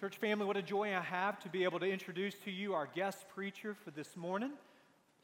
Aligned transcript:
Church 0.00 0.16
family, 0.16 0.46
what 0.46 0.56
a 0.56 0.62
joy 0.62 0.96
I 0.96 1.00
have 1.02 1.38
to 1.40 1.50
be 1.50 1.62
able 1.62 1.78
to 1.78 1.84
introduce 1.84 2.32
to 2.46 2.50
you 2.50 2.72
our 2.72 2.88
guest 2.94 3.28
preacher 3.34 3.74
for 3.74 3.90
this 3.90 4.16
morning. 4.16 4.52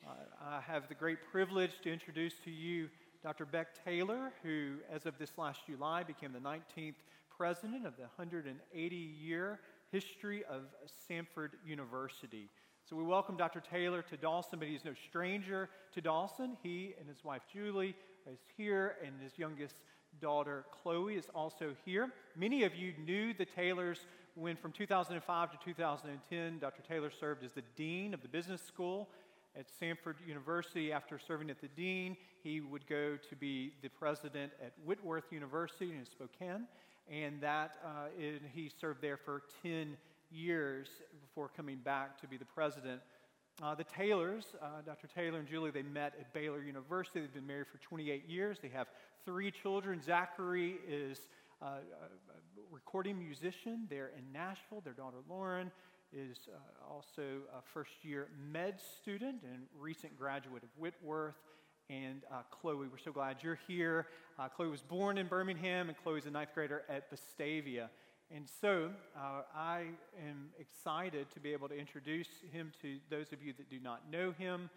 Uh, 0.07 0.11
I 0.39 0.61
have 0.61 0.87
the 0.87 0.95
great 0.95 1.17
privilege 1.33 1.71
to 1.83 1.91
introduce 1.91 2.35
to 2.45 2.51
you 2.51 2.91
Dr. 3.23 3.47
Beck 3.47 3.69
Taylor, 3.87 4.35
who, 4.43 4.75
as 4.93 5.07
of 5.07 5.17
this 5.17 5.33
last 5.39 5.61
July, 5.67 6.03
became 6.03 6.35
the 6.35 6.41
19th 6.41 6.97
president 7.39 7.87
of 7.87 7.97
the 7.97 8.03
180 8.03 8.97
year 8.97 9.61
history 9.91 10.45
of 10.45 10.65
Samford 11.11 11.53
University. 11.65 12.51
So 12.85 12.97
we 12.97 13.03
welcome 13.03 13.39
Dr. 13.39 13.61
Taylor 13.61 14.03
to 14.03 14.17
Dawson, 14.19 14.59
but 14.59 14.69
he's 14.69 14.85
no 14.85 14.93
stranger 15.09 15.71
to 15.95 16.03
Dawson. 16.03 16.55
He 16.63 16.93
and 17.01 17.09
his 17.09 17.25
wife 17.25 17.45
Julie 17.51 17.97
is 18.31 18.41
here, 18.59 18.97
and 19.03 19.15
his 19.23 19.39
youngest 19.39 19.77
daughter 20.21 20.67
Chloe 20.83 21.15
is 21.15 21.31
also 21.35 21.75
here. 21.87 22.11
Many 22.37 22.65
of 22.65 22.75
you 22.75 22.93
knew 23.03 23.33
the 23.33 23.47
Taylors 23.47 24.01
when 24.37 24.55
from 24.55 24.71
2005 24.71 25.51
to 25.51 25.57
2010, 25.65 26.59
Dr. 26.59 26.83
Taylor 26.83 27.11
served 27.11 27.43
as 27.43 27.53
the 27.53 27.63
dean 27.75 28.13
of 28.13 28.21
the 28.21 28.29
business 28.29 28.61
school 28.61 29.09
at 29.59 29.65
Samford 29.81 30.17
University. 30.27 30.93
After 30.93 31.19
serving 31.19 31.49
at 31.49 31.61
the 31.63 31.69
dean, 31.69 32.19
he 32.43 32.61
would 32.61 32.87
go 32.87 33.17
to 33.17 33.37
be 33.37 33.73
the 33.83 33.89
president 33.89 34.53
at 34.63 34.73
Whitworth 34.85 35.33
University 35.33 35.91
in 35.91 36.05
Spokane, 36.05 36.67
and 37.11 37.41
that 37.41 37.77
uh, 37.83 38.09
he 38.53 38.71
served 38.79 39.01
there 39.01 39.17
for 39.17 39.43
10 39.63 39.97
years 40.31 40.89
before 41.23 41.49
coming 41.57 41.79
back 41.79 42.21
to 42.21 42.29
be 42.29 42.37
the 42.37 42.45
president. 42.45 43.01
Uh, 43.63 43.75
the 43.75 43.85
Taylors, 43.85 44.55
uh, 44.61 44.83
Dr. 44.85 45.07
Taylor 45.07 45.39
and 45.39 45.49
Julie, 45.49 45.71
they 45.71 45.81
met 45.81 46.13
at 46.21 46.35
Baylor 46.35 46.61
University. 46.61 47.21
They've 47.21 47.33
been 47.33 47.47
married 47.47 47.69
for 47.73 47.79
28 47.79 48.29
years. 48.29 48.59
They 48.61 48.69
have 48.69 48.89
three 49.25 49.51
children. 49.51 50.03
Zachary 50.03 50.77
is 50.87 51.21
uh, 51.63 51.67
a 51.67 52.61
recording 52.71 53.19
musician 53.19 53.87
there 53.89 54.11
in 54.17 54.33
Nashville. 54.33 54.81
Their 54.83 54.93
daughter 54.93 55.19
Lauren 55.29 55.71
is 56.13 56.37
uh, 56.49 56.93
also 56.93 57.23
a 57.57 57.63
first 57.73 57.93
year 58.03 58.29
med 58.53 58.81
student 59.01 59.43
and 59.43 59.63
recent 59.79 60.19
graduate 60.19 60.63
of 60.63 60.69
Whitworth. 60.79 61.35
And 61.89 62.23
uh, 62.33 62.43
Chloe, 62.51 62.89
we're 62.89 62.99
so 62.99 63.13
glad 63.13 63.37
you're 63.43 63.61
here. 63.69 64.09
Uh, 64.39 64.49
Chloe 64.49 64.69
was 64.69 64.83
born 64.83 65.19
in 65.19 65.29
Birmingham, 65.29 65.89
and 65.89 65.97
Chloe's 65.97 66.27
a 66.27 66.31
ninth 66.31 66.51
grader 66.53 66.83
at 66.89 67.09
Batavia. 67.11 67.91
And 68.35 68.45
so 68.61 68.91
uh, 69.17 69.43
I 69.55 69.85
am 70.27 70.49
excited 70.59 71.31
to 71.33 71.41
be 71.41 71.53
able 71.53 71.69
to 71.69 71.79
introduce 71.79 72.27
him 72.53 72.73
to 72.83 72.97
those 73.09 73.33
of 73.33 73.41
you 73.41 73.53
that 73.57 73.71
do 73.71 73.79
not 73.79 74.11
know 74.11 74.33
him, 74.37 74.69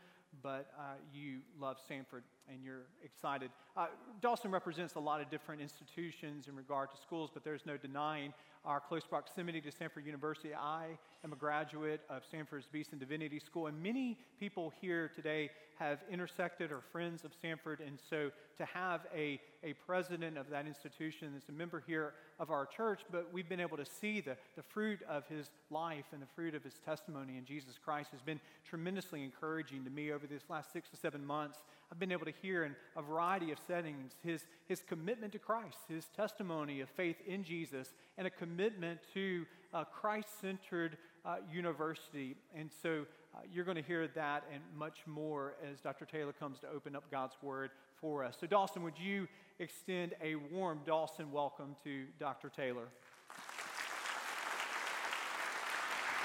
but 0.41 0.71
uh, 0.77 0.93
you 1.13 1.39
love 1.59 1.77
Samford 1.89 2.21
and 2.51 2.63
you're 2.63 2.85
excited. 3.03 3.51
Uh, 3.75 3.87
Dawson 4.21 4.51
represents 4.51 4.95
a 4.95 4.99
lot 4.99 5.21
of 5.21 5.29
different 5.29 5.61
institutions 5.61 6.47
in 6.47 6.55
regard 6.55 6.91
to 6.91 6.97
schools, 6.97 7.29
but 7.33 7.43
there's 7.43 7.65
no 7.65 7.77
denying 7.77 8.33
our 8.65 8.79
close 8.79 9.03
proximity 9.05 9.61
to 9.61 9.69
Samford 9.69 10.05
University. 10.05 10.53
I 10.53 10.97
am 11.23 11.33
a 11.33 11.35
graduate 11.35 12.01
of 12.09 12.23
Samford's 12.31 12.67
Beeson 12.71 12.99
Divinity 12.99 13.39
School, 13.39 13.67
and 13.67 13.81
many 13.81 14.19
people 14.39 14.73
here 14.81 15.09
today 15.15 15.49
have 15.79 15.99
intersected 16.11 16.71
or 16.71 16.81
friends 16.91 17.23
of 17.23 17.31
Samford, 17.41 17.79
and 17.79 17.97
so 18.09 18.31
to 18.57 18.65
have 18.65 19.01
a, 19.15 19.39
a 19.63 19.73
president 19.85 20.37
of 20.37 20.49
that 20.49 20.67
institution 20.67 21.29
that's 21.33 21.47
a 21.47 21.53
member 21.53 21.81
here 21.87 22.13
of 22.37 22.51
our 22.51 22.65
church, 22.65 23.01
but 23.11 23.33
we've 23.33 23.47
been 23.47 23.61
able 23.61 23.77
to 23.77 23.85
see 23.85 24.19
the, 24.19 24.35
the 24.57 24.61
fruit 24.61 24.99
of 25.09 25.25
his 25.27 25.49
life 25.71 26.05
and 26.11 26.21
the 26.21 26.27
fruit 26.35 26.53
of 26.53 26.63
his 26.63 26.73
testimony 26.85 27.37
in 27.37 27.45
Jesus 27.45 27.79
Christ 27.83 28.11
has 28.11 28.21
been 28.21 28.39
tremendously 28.67 29.23
encouraging 29.23 29.85
to 29.85 29.89
me 29.89 30.11
over 30.11 30.27
these 30.27 30.43
last 30.49 30.73
six 30.73 30.89
to 30.89 30.97
seven 30.97 31.25
months. 31.25 31.59
I've 31.91 31.99
been 31.99 32.11
able 32.11 32.25
to 32.25 32.33
hear 32.41 32.65
in 32.65 32.75
a 32.97 33.01
variety 33.01 33.51
of 33.51 33.57
settings 33.65 34.11
his, 34.23 34.43
his 34.67 34.83
commitment 34.87 35.31
to 35.33 35.39
Christ, 35.39 35.77
his 35.87 36.05
testimony 36.15 36.81
of 36.81 36.89
faith 36.89 37.17
in 37.25 37.43
Jesus, 37.43 37.93
and 38.17 38.27
a 38.27 38.29
commitment 38.29 38.99
to 39.13 39.45
a 39.73 39.85
Christ 39.85 40.41
centered 40.41 40.97
uh, 41.25 41.37
university. 41.51 42.35
And 42.55 42.69
so 42.81 43.05
uh, 43.33 43.39
you're 43.51 43.65
going 43.65 43.77
to 43.77 43.83
hear 43.83 44.07
that 44.07 44.43
and 44.53 44.61
much 44.77 44.99
more 45.05 45.55
as 45.71 45.79
Dr. 45.79 46.05
Taylor 46.05 46.33
comes 46.33 46.59
to 46.59 46.67
open 46.69 46.95
up 46.95 47.03
God's 47.11 47.35
Word 47.41 47.71
for 48.01 48.23
us. 48.23 48.37
So, 48.39 48.47
Dawson, 48.47 48.83
would 48.83 48.97
you 48.97 49.27
extend 49.59 50.13
a 50.23 50.35
warm 50.35 50.79
Dawson 50.85 51.31
welcome 51.31 51.75
to 51.83 52.05
Dr. 52.19 52.49
Taylor? 52.49 52.87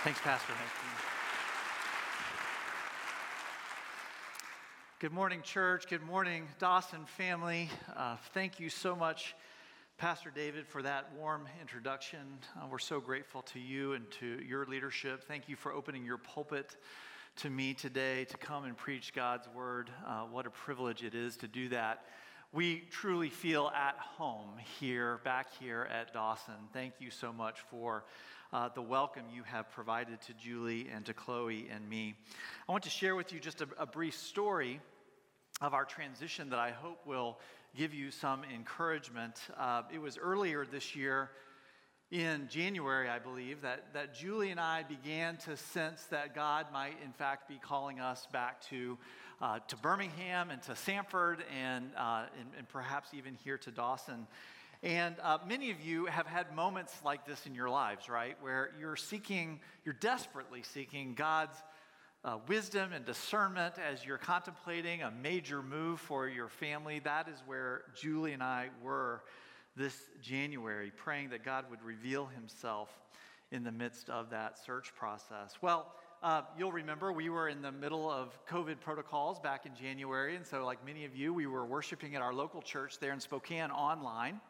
Thanks, 0.05 0.21
Pastor. 0.21 0.53
Good 5.01 5.13
morning, 5.13 5.43
church. 5.43 5.87
Good 5.89 6.03
morning, 6.03 6.47
Dawson 6.59 7.05
family. 7.05 7.69
Uh, 7.97 8.17
thank 8.33 8.61
you 8.61 8.69
so 8.71 8.95
much, 8.95 9.35
Pastor 9.97 10.33
David, 10.35 10.67
for 10.67 10.83
that 10.83 11.13
warm 11.17 11.47
introduction. 11.61 12.19
Uh, 12.57 12.67
we're 12.69 12.81
so 12.81 12.99
grateful 12.99 13.43
to 13.43 13.61
you 13.61 13.93
and 13.93 14.11
to 14.19 14.43
your 14.45 14.67
leadership. 14.67 15.23
Thank 15.29 15.49
you 15.49 15.55
for 15.55 15.73
opening 15.73 16.05
your 16.05 16.19
pulpit 16.19 16.77
to 17.37 17.49
me 17.49 17.75
today 17.75 18.25
to 18.25 18.37
come 18.37 18.65
and 18.65 18.77
preach 18.77 19.15
God's 19.15 19.47
word. 19.55 19.91
Uh, 20.05 20.23
what 20.23 20.47
a 20.47 20.51
privilege 20.51 21.05
it 21.05 21.15
is 21.15 21.37
to 21.39 21.49
do 21.49 21.69
that. 21.69 22.07
We 22.53 22.83
truly 22.91 23.31
feel 23.31 23.69
at 23.69 23.95
home 23.97 24.51
here, 24.81 25.21
back 25.23 25.47
here 25.61 25.89
at 25.93 26.13
Dawson. 26.13 26.55
Thank 26.73 26.95
you 26.99 27.13
so 27.13 27.33
much 27.33 27.61
for 27.71 28.05
uh, 28.53 28.71
the 28.75 28.83
welcome 28.83 29.23
you 29.33 29.45
have 29.45 29.71
provided 29.71 30.21
to 30.23 30.33
Julie 30.35 30.89
and 30.93 31.07
to 31.07 31.15
Chloe 31.15 31.69
and 31.73 31.89
me. 31.89 32.17
I 32.69 32.73
want 32.73 32.83
to 32.83 32.91
share 32.91 33.15
with 33.15 33.33
you 33.33 33.39
just 33.39 33.61
a, 33.61 33.69
a 33.79 33.87
brief 33.87 34.17
story 34.17 34.81
of 35.61 35.73
our 35.73 35.85
transition 35.85 36.51
that 36.51 36.59
I 36.59 36.73
hope 36.73 37.07
will 37.07 37.39
give 37.77 37.93
you 37.93 38.11
some 38.11 38.43
encouragement. 38.45 39.37
Uh, 39.59 39.83
it 39.93 40.01
was 40.01 40.17
earlier 40.19 40.65
this 40.65 40.95
year, 40.95 41.31
in 42.11 42.47
January, 42.49 43.09
I 43.09 43.19
believe, 43.19 43.63
that, 43.63 43.93
that 43.95 44.15
Julie 44.15 44.51
and 44.51 44.61
I 44.61 44.85
began 44.85 45.37
to 45.39 45.57
sense 45.57 46.05
that 46.05 46.35
God 46.35 46.67
might, 46.73 46.95
in 47.05 47.13
fact, 47.13 47.49
be 47.49 47.59
calling 47.61 47.99
us 47.99 48.29
back 48.33 48.61
to, 48.69 48.97
uh, 49.41 49.59
to 49.67 49.77
Birmingham 49.77 50.51
and 50.51 50.63
to 50.63 50.73
Samford 50.73 51.39
and, 51.53 51.91
uh, 51.97 52.27
and, 52.39 52.51
and, 52.57 52.69
perhaps 52.69 53.09
even 53.15 53.35
here 53.43 53.59
to 53.59 53.73
Dawson. 53.73 54.29
And 54.85 55.17
uh, 55.23 55.39
many 55.49 55.73
of 55.73 55.81
you 55.81 56.07
have 56.07 56.27
had 56.27 56.55
moments 56.55 56.95
like 57.05 57.27
this 57.27 57.47
in 57.47 57.55
your 57.55 57.71
lives, 57.71 58.09
right? 58.09 58.37
Where 58.41 58.71
you're 58.79 58.97
seeking, 58.97 59.59
you're 59.85 59.95
desperately 59.95 60.63
seeking 60.63 61.15
God's 61.15 61.57
uh, 62.25 62.39
wisdom 62.49 62.93
and 62.93 63.05
discernment 63.05 63.75
as 63.79 64.05
you're 64.05 64.19
contemplating 64.19 65.03
a 65.03 65.11
major 65.11 65.63
move 65.63 66.01
for 66.01 66.27
your 66.27 66.49
family. 66.49 66.99
That 67.01 67.29
is 67.29 67.43
where 67.47 67.83
Julie 67.95 68.33
and 68.33 68.43
I 68.43 68.71
were 68.83 69.23
this 69.77 69.95
January, 70.23 70.91
praying 70.97 71.31
that 71.31 71.45
God 71.45 71.67
would 71.71 71.83
reveal 71.83 72.27
himself 72.27 72.89
in 73.51 73.63
the 73.63 73.73
midst 73.73 74.09
of 74.09 74.31
that 74.31 74.57
search 74.65 74.95
process. 74.95 75.57
Well, 75.61 75.93
uh, 76.23 76.43
you'll 76.57 76.73
remember 76.73 77.13
we 77.13 77.29
were 77.29 77.49
in 77.49 77.61
the 77.61 77.73
middle 77.73 78.11
of 78.11 78.39
COVID 78.49 78.81
protocols 78.81 79.39
back 79.39 79.67
in 79.67 79.75
January, 79.75 80.37
and 80.37 80.47
so, 80.47 80.65
like 80.65 80.85
many 80.87 81.05
of 81.05 81.15
you, 81.15 81.35
we 81.35 81.47
were 81.47 81.67
worshiping 81.67 82.17
at 82.17 82.23
our 82.23 82.33
local 82.33 82.63
church 82.63 82.99
there 82.99 83.13
in 83.13 83.21
Spokane 83.21 83.71
online. 83.71 84.41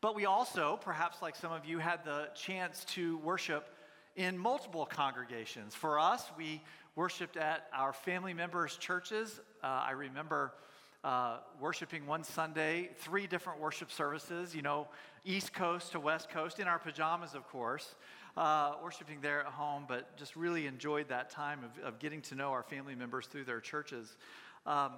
But 0.00 0.14
we 0.14 0.26
also, 0.26 0.78
perhaps 0.80 1.22
like 1.22 1.34
some 1.34 1.50
of 1.50 1.64
you, 1.64 1.78
had 1.78 2.04
the 2.04 2.28
chance 2.36 2.84
to 2.90 3.18
worship 3.18 3.73
in 4.16 4.38
multiple 4.38 4.86
congregations. 4.86 5.74
For 5.74 5.98
us, 5.98 6.30
we 6.36 6.62
worshiped 6.94 7.36
at 7.36 7.66
our 7.72 7.92
family 7.92 8.34
members' 8.34 8.76
churches. 8.76 9.40
Uh, 9.62 9.66
I 9.66 9.90
remember 9.92 10.52
uh, 11.02 11.38
worshiping 11.60 12.06
one 12.06 12.24
Sunday, 12.24 12.90
three 12.98 13.26
different 13.26 13.60
worship 13.60 13.90
services, 13.90 14.54
you 14.54 14.62
know, 14.62 14.88
East 15.24 15.52
Coast 15.52 15.92
to 15.92 16.00
West 16.00 16.30
Coast, 16.30 16.60
in 16.60 16.66
our 16.66 16.78
pajamas, 16.78 17.34
of 17.34 17.46
course, 17.48 17.94
uh, 18.36 18.74
worshiping 18.82 19.18
there 19.20 19.40
at 19.40 19.46
home, 19.46 19.84
but 19.88 20.16
just 20.16 20.36
really 20.36 20.66
enjoyed 20.66 21.08
that 21.08 21.30
time 21.30 21.60
of, 21.64 21.84
of 21.84 21.98
getting 21.98 22.22
to 22.22 22.34
know 22.34 22.50
our 22.50 22.62
family 22.62 22.94
members 22.94 23.26
through 23.26 23.44
their 23.44 23.60
churches. 23.60 24.16
Um, 24.66 24.92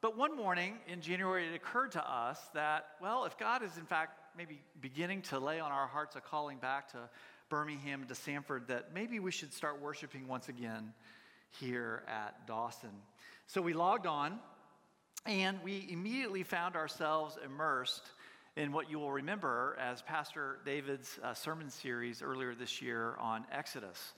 but 0.00 0.16
one 0.16 0.34
morning 0.34 0.78
in 0.86 1.02
January, 1.02 1.46
it 1.46 1.54
occurred 1.54 1.92
to 1.92 2.10
us 2.10 2.38
that, 2.54 2.90
well, 3.02 3.26
if 3.26 3.36
God 3.36 3.62
is 3.62 3.76
in 3.76 3.84
fact 3.84 4.18
maybe 4.36 4.60
beginning 4.80 5.20
to 5.22 5.38
lay 5.38 5.60
on 5.60 5.72
our 5.72 5.86
hearts 5.86 6.16
a 6.16 6.20
calling 6.20 6.56
back 6.56 6.90
to 6.92 6.98
Birmingham 7.50 8.06
to 8.06 8.14
Samford 8.14 8.68
that 8.68 8.94
maybe 8.94 9.18
we 9.18 9.32
should 9.32 9.52
start 9.52 9.82
worshiping 9.82 10.28
once 10.28 10.48
again 10.48 10.94
here 11.58 12.04
at 12.06 12.46
Dawson. 12.46 12.92
So 13.48 13.60
we 13.60 13.72
logged 13.72 14.06
on 14.06 14.38
and 15.26 15.58
we 15.64 15.88
immediately 15.90 16.44
found 16.44 16.76
ourselves 16.76 17.36
immersed 17.44 18.12
in 18.56 18.70
what 18.70 18.88
you 18.88 19.00
will 19.00 19.10
remember 19.10 19.76
as 19.80 20.00
Pastor 20.00 20.58
David's 20.64 21.18
uh, 21.24 21.34
sermon 21.34 21.70
series 21.70 22.22
earlier 22.22 22.54
this 22.54 22.80
year 22.80 23.16
on 23.18 23.44
Exodus. 23.50 24.12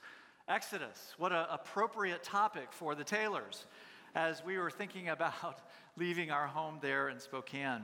Exodus, 0.47 1.15
what 1.17 1.31
an 1.31 1.45
appropriate 1.49 2.23
topic 2.23 2.67
for 2.71 2.93
the 2.93 3.03
Taylors 3.03 3.65
as 4.13 4.43
we 4.45 4.59
were 4.59 4.69
thinking 4.69 5.09
about 5.09 5.59
leaving 5.97 6.29
our 6.29 6.45
home 6.45 6.77
there 6.81 7.09
in 7.09 7.19
Spokane. 7.19 7.81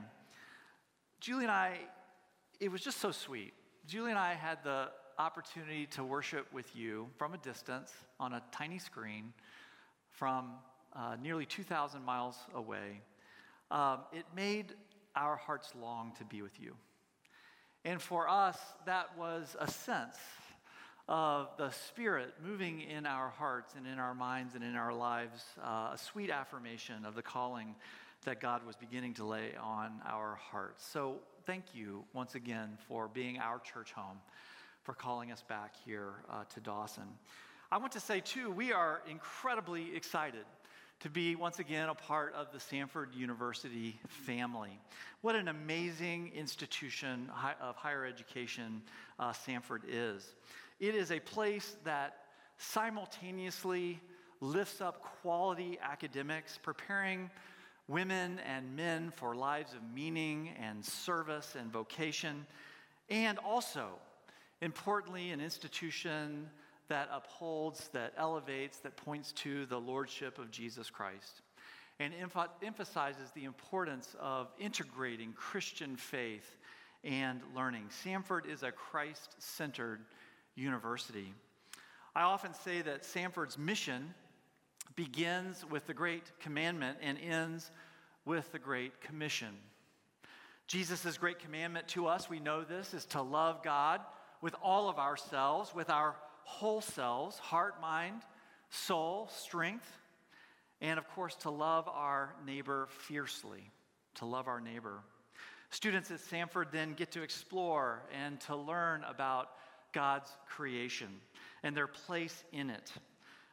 Julie 1.18 1.42
and 1.42 1.50
I, 1.50 1.78
it 2.60 2.70
was 2.70 2.82
just 2.82 2.98
so 2.98 3.10
sweet. 3.10 3.52
Julie 3.88 4.10
and 4.10 4.18
I 4.18 4.34
had 4.34 4.62
the 4.62 4.90
opportunity 5.20 5.84
to 5.84 6.02
worship 6.02 6.50
with 6.50 6.74
you 6.74 7.06
from 7.18 7.34
a 7.34 7.38
distance 7.38 7.92
on 8.18 8.32
a 8.32 8.42
tiny 8.52 8.78
screen 8.78 9.34
from 10.10 10.52
uh, 10.94 11.16
nearly 11.22 11.44
2,000 11.44 12.02
miles 12.02 12.36
away, 12.54 13.02
um, 13.70 13.98
it 14.12 14.24
made 14.34 14.72
our 15.14 15.36
hearts 15.36 15.72
long 15.80 16.12
to 16.18 16.24
be 16.24 16.40
with 16.40 16.58
you. 16.58 16.74
And 17.84 18.00
for 18.00 18.28
us, 18.28 18.58
that 18.86 19.16
was 19.18 19.56
a 19.60 19.70
sense 19.70 20.16
of 21.06 21.48
the 21.58 21.70
Spirit 21.70 22.34
moving 22.42 22.80
in 22.80 23.04
our 23.04 23.28
hearts 23.28 23.74
and 23.76 23.86
in 23.86 23.98
our 23.98 24.14
minds 24.14 24.54
and 24.54 24.64
in 24.64 24.74
our 24.74 24.94
lives, 24.94 25.44
uh, 25.62 25.90
a 25.92 25.98
sweet 25.98 26.30
affirmation 26.30 27.04
of 27.04 27.14
the 27.14 27.22
calling 27.22 27.74
that 28.24 28.40
God 28.40 28.66
was 28.66 28.76
beginning 28.76 29.14
to 29.14 29.24
lay 29.24 29.52
on 29.60 30.00
our 30.08 30.38
hearts. 30.50 30.86
So, 30.86 31.16
thank 31.46 31.64
you 31.74 32.04
once 32.12 32.34
again 32.34 32.78
for 32.86 33.08
being 33.08 33.38
our 33.38 33.58
church 33.58 33.92
home, 33.92 34.18
for 34.82 34.94
calling 34.94 35.30
us 35.32 35.42
back 35.48 35.74
here 35.84 36.14
uh, 36.30 36.44
to 36.54 36.60
Dawson. 36.60 37.04
I 37.70 37.78
want 37.78 37.92
to 37.92 38.00
say, 38.00 38.20
too, 38.20 38.50
we 38.50 38.72
are 38.72 39.02
incredibly 39.08 39.94
excited 39.94 40.44
to 41.00 41.08
be 41.08 41.34
once 41.34 41.58
again 41.58 41.88
a 41.88 41.94
part 41.94 42.34
of 42.34 42.48
the 42.52 42.58
Samford 42.58 43.14
University 43.16 43.98
family. 44.08 44.78
What 45.22 45.34
an 45.34 45.48
amazing 45.48 46.32
institution 46.34 47.30
of 47.62 47.76
higher 47.76 48.04
education 48.04 48.82
uh, 49.18 49.32
Samford 49.32 49.80
is. 49.88 50.34
It 50.78 50.94
is 50.94 51.10
a 51.10 51.20
place 51.20 51.76
that 51.84 52.16
simultaneously 52.58 54.00
lifts 54.40 54.80
up 54.80 55.02
quality 55.22 55.78
academics, 55.82 56.58
preparing 56.62 57.30
women 57.88 58.38
and 58.40 58.76
men 58.76 59.10
for 59.10 59.34
lives 59.34 59.74
of 59.74 59.80
meaning 59.94 60.50
and 60.60 60.84
service 60.84 61.56
and 61.58 61.72
vocation, 61.72 62.46
and 63.08 63.38
also, 63.38 63.88
importantly, 64.60 65.30
an 65.30 65.40
institution 65.40 66.48
that 66.88 67.08
upholds, 67.12 67.88
that 67.92 68.12
elevates, 68.16 68.78
that 68.78 68.96
points 68.96 69.32
to 69.32 69.66
the 69.66 69.78
lordship 69.78 70.38
of 70.38 70.50
Jesus 70.50 70.90
Christ 70.90 71.42
and 72.00 72.12
emph- 72.14 72.48
emphasizes 72.62 73.30
the 73.34 73.44
importance 73.44 74.16
of 74.18 74.48
integrating 74.58 75.32
Christian 75.34 75.96
faith 75.96 76.58
and 77.04 77.40
learning. 77.54 77.86
Samford 78.04 78.50
is 78.50 78.62
a 78.62 78.72
Christ 78.72 79.36
centered 79.38 80.00
university. 80.56 81.32
I 82.14 82.22
often 82.22 82.54
say 82.54 82.82
that 82.82 83.04
Samford's 83.04 83.56
mission 83.56 84.14
begins 84.96 85.64
with 85.70 85.86
the 85.86 85.94
Great 85.94 86.24
Commandment 86.40 86.98
and 87.00 87.18
ends 87.18 87.70
with 88.24 88.50
the 88.50 88.58
Great 88.58 89.00
Commission. 89.00 89.56
Jesus' 90.66 91.18
great 91.18 91.38
commandment 91.38 91.88
to 91.88 92.06
us, 92.06 92.30
we 92.30 92.38
know 92.38 92.62
this, 92.62 92.94
is 92.94 93.04
to 93.06 93.22
love 93.22 93.62
God 93.62 94.00
with 94.40 94.54
all 94.62 94.88
of 94.88 94.98
ourselves, 94.98 95.74
with 95.74 95.90
our 95.90 96.14
whole 96.44 96.80
selves 96.80 97.38
heart, 97.38 97.80
mind, 97.80 98.22
soul, 98.70 99.28
strength, 99.36 99.90
and 100.80 100.98
of 100.98 101.08
course, 101.10 101.34
to 101.36 101.50
love 101.50 101.88
our 101.88 102.34
neighbor 102.46 102.88
fiercely, 102.90 103.70
to 104.14 104.24
love 104.24 104.48
our 104.48 104.60
neighbor. 104.60 105.00
Students 105.70 106.10
at 106.10 106.18
Samford 106.18 106.72
then 106.72 106.94
get 106.94 107.12
to 107.12 107.22
explore 107.22 108.02
and 108.24 108.40
to 108.42 108.56
learn 108.56 109.04
about 109.04 109.50
God's 109.92 110.30
creation 110.48 111.08
and 111.62 111.76
their 111.76 111.86
place 111.86 112.42
in 112.52 112.70
it. 112.70 112.92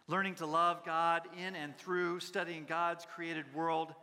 Learning 0.07 0.35
to 0.35 0.45
love 0.45 0.85
God 0.85 1.23
in 1.37 1.55
and 1.55 1.77
through 1.77 2.21
studying 2.21 2.65
God's 2.67 3.05
created 3.13 3.45
world 3.53 3.93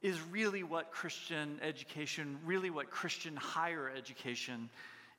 is 0.00 0.20
really 0.30 0.62
what 0.62 0.92
Christian 0.92 1.58
education, 1.60 2.38
really 2.44 2.70
what 2.70 2.90
Christian 2.90 3.34
higher 3.34 3.90
education 3.94 4.70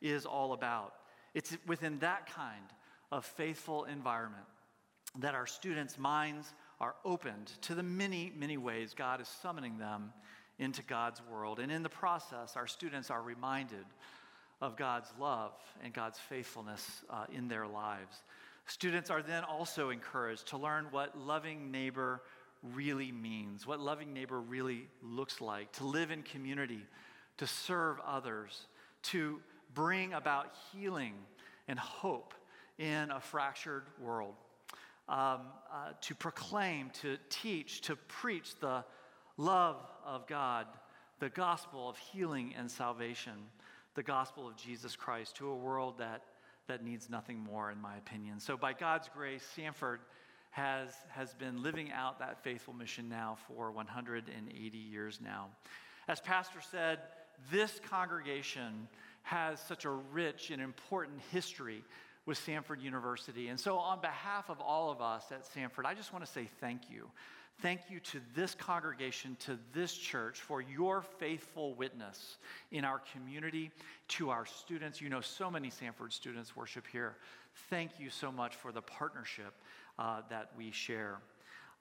is 0.02 0.26
all 0.26 0.54
about. 0.54 0.94
It's 1.34 1.56
within 1.68 2.00
that 2.00 2.34
kind 2.34 2.66
of 3.12 3.26
faithful 3.26 3.86
environment 3.86 4.46
that 5.20 5.36
our 5.36 5.48
students' 5.48 5.98
minds 5.98 6.54
are 6.80 6.96
opened 7.04 7.48
to 7.62 7.76
the 7.76 7.84
many, 7.84 8.32
many 8.36 8.58
ways 8.58 8.94
God 8.96 9.22
is 9.22 9.28
summoning 9.28 9.78
them 9.78 10.14
into 10.60 10.84
God's 10.84 11.22
world. 11.32 11.60
And 11.60 11.72
in 11.72 11.84
the 11.84 11.90
process, 11.90 12.56
our 12.56 12.68
students 12.68 13.10
are 13.10 13.22
reminded 13.22 13.86
of 14.62 14.76
God's 14.76 15.10
love 15.20 15.54
and 15.84 15.94
God's 15.94 16.20
faithfulness 16.20 17.04
uh, 17.10 17.26
in 17.34 17.48
their 17.48 17.66
lives. 17.66 18.22
Students 18.66 19.10
are 19.10 19.22
then 19.22 19.44
also 19.44 19.90
encouraged 19.90 20.48
to 20.50 20.58
learn 20.58 20.88
what 20.92 21.18
loving 21.18 21.72
neighbor 21.72 22.22
really 22.62 23.12
means, 23.12 23.66
what 23.66 23.80
loving 23.80 24.14
neighbor 24.14 24.40
really 24.40 24.88
looks 25.02 25.42
like, 25.42 25.72
to 25.74 25.86
live 25.86 26.12
in 26.12 26.22
community, 26.24 26.86
to 27.38 27.48
serve 27.48 27.98
others, 28.06 28.68
to 29.02 29.40
bring 29.74 30.14
about 30.14 30.54
healing 30.72 31.14
and 31.68 31.78
hope 31.78 32.34
in 32.78 33.12
a 33.12 33.20
fractured 33.20 33.84
world, 34.00 34.36
um, 35.08 35.42
uh, 35.72 35.92
to 36.02 36.16
proclaim, 36.16 36.90
to 37.02 37.18
teach, 37.30 37.82
to 37.82 37.96
preach 37.96 38.60
the 38.60 38.84
love 39.38 39.78
of 40.06 40.28
God, 40.28 40.66
the 41.20 41.30
gospel 41.30 41.90
of 41.90 41.98
healing 41.98 42.54
and 42.58 42.70
salvation, 42.70 43.34
the 43.96 44.04
gospel 44.04 44.48
of 44.48 44.56
Jesus 44.56 44.96
Christ 44.96 45.36
to 45.38 45.50
a 45.50 45.56
world 45.56 45.98
that, 45.98 46.24
that 46.68 46.84
needs 46.84 47.10
nothing 47.10 47.40
more, 47.40 47.72
in 47.72 47.82
my 47.82 47.98
opinion. 47.98 48.40
So, 48.40 48.56
by 48.56 48.74
God's 48.74 49.10
grace, 49.14 49.44
Samford 49.58 49.98
has, 50.52 50.90
has 51.10 51.34
been 51.34 51.62
living 51.62 51.92
out 51.92 52.20
that 52.20 52.44
faithful 52.44 52.74
mission 52.74 53.10
now 53.10 53.38
for 53.48 53.72
180 53.72 54.78
years 54.78 55.20
now. 55.24 55.48
As 56.08 56.20
Pastor 56.20 56.60
said, 56.72 57.00
this 57.52 57.80
congregation 57.90 58.88
has 59.30 59.60
such 59.60 59.86
a 59.86 59.90
rich 59.90 60.50
and 60.50 60.60
important 60.60 61.20
history 61.32 61.84
with 62.26 62.40
Samford 62.40 62.82
University. 62.82 63.50
And 63.50 63.60
so, 63.60 63.78
on 63.78 64.02
behalf 64.02 64.50
of 64.50 64.60
all 64.60 64.90
of 64.90 65.02
us 65.02 65.26
at 65.32 65.44
Samford, 65.44 65.86
I 65.86 65.94
just 65.94 66.12
want 66.12 66.26
to 66.26 66.32
say 66.32 66.50
thank 66.60 66.90
you. 66.90 67.08
Thank 67.62 67.82
you 67.90 68.00
to 68.00 68.22
this 68.36 68.56
congregation, 68.56 69.38
to 69.42 69.60
this 69.72 69.94
church, 69.94 70.40
for 70.40 70.62
your 70.62 71.04
faithful 71.20 71.76
witness 71.76 72.38
in 72.72 72.86
our 72.86 73.02
community, 73.14 73.70
to 74.10 74.32
our 74.32 74.46
students. 74.46 75.00
You 75.00 75.10
know, 75.10 75.22
so 75.22 75.52
many 75.52 75.70
Samford 75.70 76.12
students 76.12 76.56
worship 76.56 76.88
here. 76.92 77.16
Thank 77.70 78.00
you 78.00 78.10
so 78.10 78.32
much 78.32 78.56
for 78.56 78.72
the 78.72 78.82
partnership 78.82 79.54
uh, 80.00 80.22
that 80.30 80.50
we 80.58 80.72
share. 80.72 81.18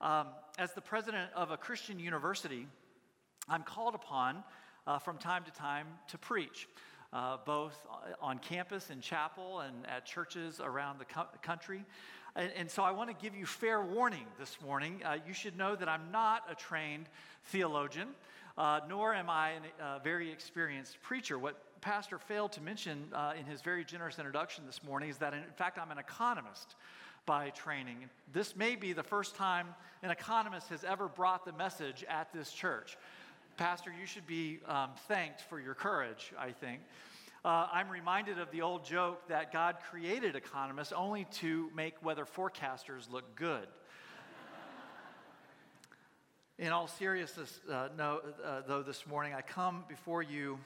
Um, 0.03 0.27
as 0.59 0.75
the 0.75 0.81
president 0.83 1.31
of 1.35 1.51
a 1.51 1.57
Christian 1.57 1.99
university, 1.99 2.67
I'm 3.49 3.63
called 3.63 3.95
upon 3.95 4.45
uh, 4.87 4.99
from 4.99 5.17
time 5.17 5.45
to 5.45 5.51
time 5.51 5.87
to 6.09 6.19
preach 6.19 6.69
uh, 7.13 7.39
both 7.45 7.87
on 8.21 8.39
campus 8.39 8.91
in 8.91 9.01
chapel 9.01 9.61
and 9.61 9.87
at 9.87 10.05
churches 10.05 10.61
around 10.63 10.99
the 10.99 11.05
co- 11.05 11.27
country. 11.43 11.85
And, 12.37 12.53
and, 12.57 12.71
so 12.71 12.83
I 12.83 12.91
want 12.93 13.11
to 13.11 13.17
give 13.23 13.35
you 13.35 13.47
fair 13.47 13.83
warning 13.83 14.27
this 14.39 14.59
morning. 14.65 15.03
Uh, 15.05 15.17
you 15.27 15.33
should 15.33 15.57
know 15.57 15.75
that 15.75 15.89
I'm 15.89 16.11
not 16.13 16.45
a 16.51 16.55
trained 16.55 17.07
theologian, 17.45 18.09
uh, 18.57 18.81
nor 18.89 19.15
am 19.15 19.31
I 19.31 19.53
a 19.81 19.85
uh, 19.85 19.99
very 20.01 20.31
experienced 20.31 21.01
preacher. 21.03 21.39
What 21.39 21.57
Pastor 21.81 22.19
failed 22.19 22.53
to 22.53 22.61
mention 22.61 23.09
uh, 23.13 23.33
in 23.39 23.47
his 23.47 23.63
very 23.63 23.85
generous 23.85 24.19
introduction 24.19 24.65
this 24.67 24.83
morning 24.85 25.09
is 25.09 25.19
that, 25.19 25.33
in 25.33 25.43
fact, 25.57 25.79
I'm 25.79 25.91
an 25.91 25.99
economist 25.99 26.75
by 27.25 27.51
training. 27.51 28.09
This 28.33 28.57
may 28.57 28.75
be 28.75 28.93
the 28.93 29.03
first 29.03 29.37
time 29.37 29.69
an 30.03 30.11
economist 30.11 30.69
has 30.69 30.83
ever 30.85 31.09
brought 31.09 31.45
the 31.45 31.53
message 31.53 32.05
at 32.09 32.33
this 32.33 32.51
church. 32.51 32.97
Pastor, 33.59 33.93
you 33.99 34.07
should 34.07 34.27
be 34.29 34.61
um, 34.69 34.91
thanked 35.09 35.41
for 35.41 35.59
your 35.59 35.75
courage, 35.75 36.33
I 36.39 36.53
think. 36.53 36.81
Uh, 37.45 37.67
I'm 37.73 37.89
reminded 37.89 38.39
of 38.39 38.53
the 38.53 38.63
old 38.63 38.85
joke 38.85 39.27
that 39.27 39.53
God 39.53 39.79
created 39.91 40.37
economists 40.37 40.93
only 40.93 41.27
to 41.41 41.69
make 41.75 42.01
weather 42.05 42.25
forecasters 42.25 43.11
look 43.11 43.35
good. 43.35 43.67
In 46.61 46.69
all 46.69 46.87
seriousness, 46.87 47.59
uh, 47.69 47.89
no, 47.99 48.21
uh, 48.45 48.61
though, 48.69 48.85
this 48.85 49.09
morning 49.09 49.35
I 49.35 49.41
come 49.41 49.83
before 49.89 50.23
you 50.23 50.61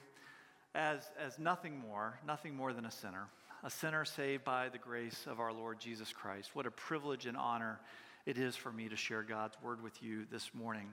as, 0.75 1.09
as 1.19 1.39
nothing 1.39 1.79
more, 1.79 2.21
nothing 2.27 2.55
more 2.55 2.75
than 2.75 2.85
a 2.85 2.91
sinner, 2.91 3.29
a 3.65 3.71
sinner 3.71 4.05
saved 4.05 4.45
by 4.45 4.69
the 4.69 4.77
grace 4.77 5.25
of 5.27 5.41
our 5.41 5.55
Lord 5.55 5.81
Jesus 5.81 6.13
Christ. 6.13 6.51
What 6.53 6.67
a 6.67 6.71
privilege 6.71 7.25
and 7.25 7.39
honor 7.39 7.81
it 8.27 8.37
is 8.37 8.55
for 8.55 8.71
me 8.71 8.91
to 8.91 8.97
share 8.97 9.23
God's 9.23 9.57
word 9.63 9.83
with 9.83 10.03
you 10.03 10.27
this 10.31 10.51
morning. 10.53 10.91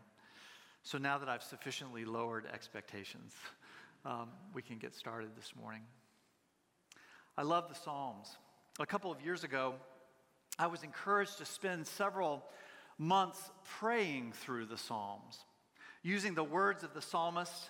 So 0.89 0.97
now 0.97 1.19
that 1.19 1.29
I've 1.29 1.43
sufficiently 1.43 2.03
lowered 2.03 2.47
expectations, 2.51 3.35
um, 4.05 4.29
we 4.55 4.63
can 4.63 4.79
get 4.79 4.95
started 4.95 5.29
this 5.37 5.53
morning. 5.55 5.83
I 7.37 7.43
love 7.43 7.69
the 7.69 7.75
Psalms. 7.75 8.27
A 8.79 8.87
couple 8.87 9.11
of 9.11 9.21
years 9.21 9.43
ago, 9.43 9.75
I 10.57 10.65
was 10.65 10.81
encouraged 10.81 11.37
to 11.37 11.45
spend 11.45 11.85
several 11.85 12.43
months 12.97 13.51
praying 13.77 14.31
through 14.31 14.65
the 14.65 14.79
Psalms, 14.79 15.37
using 16.01 16.33
the 16.33 16.43
words 16.43 16.83
of 16.83 16.95
the 16.95 17.03
psalmist 17.03 17.69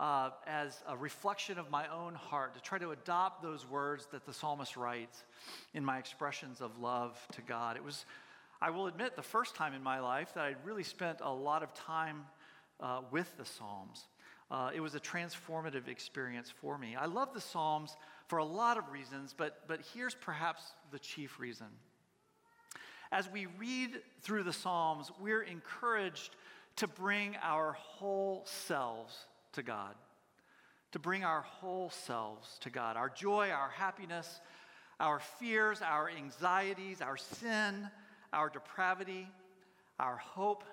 uh, 0.00 0.30
as 0.44 0.82
a 0.88 0.96
reflection 0.96 1.60
of 1.60 1.70
my 1.70 1.86
own 1.86 2.16
heart, 2.16 2.54
to 2.54 2.60
try 2.60 2.78
to 2.78 2.90
adopt 2.90 3.44
those 3.44 3.64
words 3.64 4.08
that 4.10 4.26
the 4.26 4.32
psalmist 4.32 4.76
writes 4.76 5.22
in 5.72 5.84
my 5.84 5.98
expressions 5.98 6.60
of 6.60 6.76
love 6.80 7.16
to 7.34 7.42
God. 7.42 7.76
It 7.76 7.84
was, 7.84 8.04
I 8.60 8.70
will 8.70 8.88
admit, 8.88 9.14
the 9.14 9.22
first 9.22 9.54
time 9.54 9.72
in 9.72 9.84
my 9.84 10.00
life 10.00 10.34
that 10.34 10.42
I'd 10.42 10.64
really 10.64 10.82
spent 10.82 11.20
a 11.20 11.32
lot 11.32 11.62
of 11.62 11.72
time 11.74 12.24
uh, 12.80 13.00
with 13.10 13.36
the 13.36 13.44
Psalms. 13.44 14.08
Uh, 14.50 14.70
it 14.74 14.80
was 14.80 14.94
a 14.94 15.00
transformative 15.00 15.88
experience 15.88 16.50
for 16.50 16.78
me. 16.78 16.94
I 16.94 17.06
love 17.06 17.34
the 17.34 17.40
Psalms 17.40 17.96
for 18.28 18.38
a 18.38 18.44
lot 18.44 18.78
of 18.78 18.90
reasons, 18.92 19.34
but, 19.36 19.62
but 19.66 19.80
here's 19.94 20.14
perhaps 20.14 20.62
the 20.90 20.98
chief 20.98 21.40
reason. 21.40 21.66
As 23.10 23.30
we 23.30 23.46
read 23.58 24.00
through 24.22 24.44
the 24.44 24.52
Psalms, 24.52 25.10
we're 25.20 25.42
encouraged 25.42 26.36
to 26.76 26.86
bring 26.86 27.36
our 27.42 27.72
whole 27.72 28.44
selves 28.44 29.16
to 29.52 29.62
God, 29.62 29.94
to 30.92 30.98
bring 30.98 31.24
our 31.24 31.40
whole 31.42 31.90
selves 31.90 32.58
to 32.60 32.70
God, 32.70 32.96
our 32.96 33.08
joy, 33.08 33.50
our 33.50 33.70
happiness, 33.70 34.40
our 35.00 35.20
fears, 35.20 35.82
our 35.82 36.10
anxieties, 36.10 37.00
our 37.00 37.16
sin, 37.16 37.88
our 38.32 38.48
depravity, 38.48 39.28
our 39.98 40.16
hope, 40.16 40.64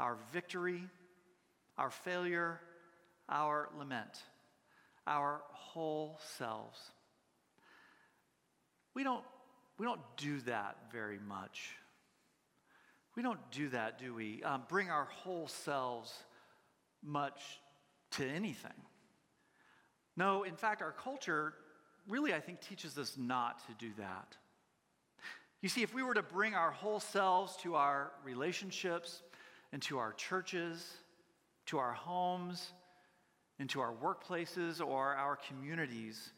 our 0.00 0.16
victory, 0.32 0.82
our 1.78 1.90
failure, 1.90 2.60
our 3.28 3.68
lament, 3.78 4.22
our 5.06 5.42
whole 5.50 6.18
selves. 6.36 6.78
We 8.94 9.04
don't, 9.04 9.24
we 9.78 9.86
don't 9.86 10.00
do 10.16 10.40
that 10.40 10.76
very 10.92 11.18
much. 11.18 11.70
We 13.16 13.22
don't 13.22 13.40
do 13.50 13.68
that, 13.70 13.98
do 13.98 14.14
we? 14.14 14.42
Um, 14.42 14.62
bring 14.68 14.90
our 14.90 15.04
whole 15.04 15.48
selves 15.48 16.12
much 17.02 17.40
to 18.12 18.26
anything. 18.26 18.72
No, 20.16 20.42
in 20.44 20.56
fact, 20.56 20.82
our 20.82 20.92
culture 20.92 21.54
really, 22.08 22.34
I 22.34 22.40
think, 22.40 22.60
teaches 22.60 22.98
us 22.98 23.16
not 23.18 23.66
to 23.66 23.74
do 23.78 23.92
that. 23.98 24.36
You 25.60 25.68
see, 25.68 25.82
if 25.82 25.94
we 25.94 26.02
were 26.02 26.14
to 26.14 26.22
bring 26.22 26.54
our 26.54 26.72
whole 26.72 27.00
selves 27.00 27.56
to 27.58 27.76
our 27.76 28.12
relationships 28.24 29.22
and 29.72 29.80
to 29.82 29.98
our 29.98 30.12
churches, 30.12 30.84
to 31.72 31.78
our 31.78 31.94
homes, 31.94 32.72
into 33.58 33.80
our 33.80 33.94
workplaces 33.94 34.86
or 34.86 35.14
our 35.14 35.38
communities, 35.48 36.32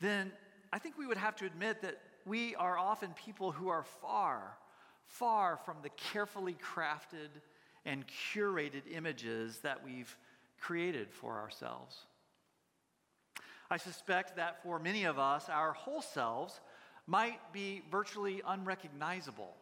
then 0.00 0.32
I 0.72 0.78
think 0.78 0.96
we 0.96 1.06
would 1.06 1.18
have 1.18 1.36
to 1.36 1.44
admit 1.44 1.82
that 1.82 1.98
we 2.24 2.54
are 2.54 2.78
often 2.78 3.12
people 3.12 3.52
who 3.52 3.68
are 3.68 3.84
far, 3.84 4.56
far 5.06 5.58
from 5.66 5.76
the 5.82 5.90
carefully 5.90 6.56
crafted 6.74 7.28
and 7.84 8.06
curated 8.32 8.82
images 8.90 9.58
that 9.58 9.84
we've 9.84 10.16
created 10.58 11.12
for 11.12 11.38
ourselves. 11.38 12.06
I 13.70 13.76
suspect 13.76 14.36
that 14.36 14.62
for 14.62 14.78
many 14.78 15.04
of 15.04 15.18
us, 15.18 15.50
our 15.50 15.74
whole 15.74 16.00
selves 16.00 16.58
might 17.06 17.52
be 17.52 17.82
virtually 17.90 18.40
unrecognizable 18.46 19.54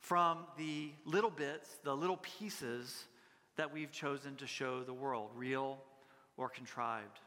from 0.00 0.38
the 0.58 0.90
little 1.04 1.30
bits, 1.30 1.78
the 1.84 1.94
little 1.94 2.18
pieces 2.18 3.06
that 3.56 3.72
we've 3.72 3.92
chosen 3.92 4.36
to 4.36 4.46
show 4.46 4.82
the 4.82 4.92
world, 4.92 5.30
real 5.34 5.78
or 6.36 6.48
contrived. 6.48 7.20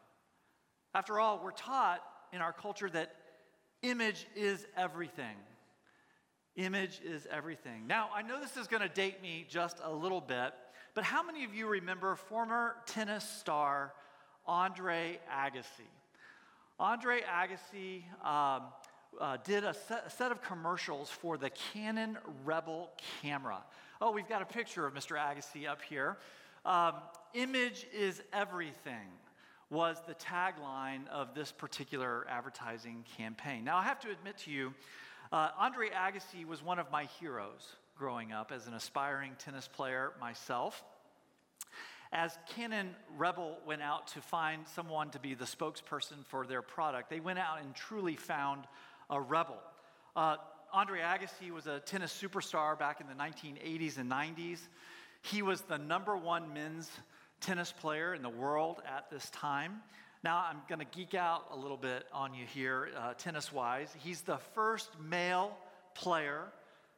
After 0.93 1.19
all, 1.19 1.41
we're 1.43 1.51
taught 1.51 2.01
in 2.33 2.41
our 2.41 2.53
culture 2.53 2.89
that 2.89 3.15
image 3.81 4.27
is 4.35 4.65
everything. 4.75 5.35
Image 6.55 6.99
is 7.05 7.27
everything. 7.31 7.85
Now, 7.87 8.09
I 8.15 8.23
know 8.23 8.41
this 8.41 8.57
is 8.57 8.67
going 8.67 8.81
to 8.81 8.89
date 8.89 9.21
me 9.21 9.45
just 9.47 9.77
a 9.83 9.93
little 9.93 10.21
bit, 10.21 10.53
but 10.95 11.03
how 11.03 11.21
many 11.21 11.43
of 11.43 11.53
you 11.53 11.67
remember 11.67 12.15
former 12.15 12.77
tennis 12.87 13.23
star 13.23 13.93
Andre 14.47 15.19
Agassi? 15.31 15.87
Andre 16.79 17.21
Agassi 17.21 18.03
um, 18.25 18.63
uh, 19.19 19.37
did 19.43 19.63
a 19.63 19.75
a 20.05 20.09
set, 20.09 20.31
of 20.31 20.41
commercials 20.41 21.09
for 21.09 21.37
the 21.37 21.51
Canon 21.51 22.17
Rebel 22.43 22.89
camera. 23.21 23.63
Oh, 23.99 24.11
we've 24.11 24.29
got 24.29 24.43
a 24.43 24.45
picture 24.45 24.85
of 24.85 24.93
Mr. 24.93 25.17
Agassi 25.17 25.67
up 25.67 25.81
here. 25.81 26.17
Um, 26.65 26.93
Image 27.33 27.87
is 27.91 28.21
everything 28.31 29.07
was 29.71 29.97
the 30.07 30.13
tagline 30.13 31.07
of 31.09 31.33
this 31.33 31.51
particular 31.51 32.25
advertising 32.29 33.03
campaign. 33.17 33.63
Now, 33.63 33.77
I 33.77 33.83
have 33.83 33.99
to 34.01 34.11
admit 34.11 34.37
to 34.39 34.51
you, 34.51 34.73
uh, 35.31 35.49
Andre 35.57 35.89
Agassi 35.89 36.45
was 36.45 36.63
one 36.63 36.77
of 36.77 36.91
my 36.91 37.05
heroes 37.19 37.75
growing 37.97 38.31
up 38.31 38.51
as 38.51 38.67
an 38.67 38.75
aspiring 38.75 39.31
tennis 39.39 39.67
player 39.67 40.11
myself. 40.21 40.83
As 42.11 42.37
Canon 42.47 42.95
Rebel 43.17 43.57
went 43.65 43.81
out 43.81 44.07
to 44.09 44.21
find 44.21 44.67
someone 44.67 45.09
to 45.09 45.19
be 45.19 45.33
the 45.33 45.45
spokesperson 45.45 46.23
for 46.27 46.45
their 46.45 46.61
product, 46.61 47.09
they 47.09 47.19
went 47.19 47.39
out 47.39 47.61
and 47.61 47.73
truly 47.73 48.15
found 48.15 48.65
a 49.09 49.19
rebel. 49.19 49.57
Uh, 50.15 50.37
Andre 50.73 50.99
Agassi 50.99 51.51
was 51.51 51.67
a 51.67 51.79
tennis 51.79 52.17
superstar 52.21 52.77
back 52.77 52.99
in 53.01 53.07
the 53.07 53.13
1980s 53.13 53.97
and 53.97 54.11
90s. 54.11 54.59
He 55.21 55.41
was 55.41 55.61
the 55.61 55.77
number 55.77 56.17
one 56.17 56.53
men's 56.53 56.89
tennis 57.39 57.71
player 57.71 58.13
in 58.13 58.21
the 58.21 58.29
world 58.29 58.81
at 58.85 59.09
this 59.09 59.29
time. 59.29 59.81
Now, 60.23 60.45
I'm 60.49 60.61
going 60.67 60.79
to 60.79 60.97
geek 60.97 61.13
out 61.13 61.45
a 61.51 61.55
little 61.55 61.77
bit 61.77 62.05
on 62.11 62.33
you 62.33 62.45
here, 62.45 62.89
uh, 62.97 63.13
tennis 63.13 63.51
wise. 63.51 63.95
He's 63.99 64.21
the 64.21 64.37
first 64.55 64.89
male 64.99 65.55
player 65.93 66.45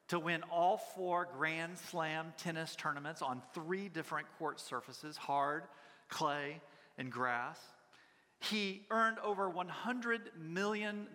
to 0.07 0.19
win 0.19 0.43
all 0.51 0.77
four 0.77 1.27
Grand 1.37 1.77
Slam 1.77 2.33
tennis 2.37 2.75
tournaments 2.75 3.21
on 3.21 3.41
three 3.53 3.89
different 3.89 4.27
court 4.39 4.59
surfaces 4.59 5.15
hard, 5.17 5.63
clay, 6.09 6.59
and 6.97 7.11
grass. 7.11 7.59
He 8.39 8.81
earned 8.89 9.19
over 9.19 9.51
$100 9.51 10.19
million 10.39 11.07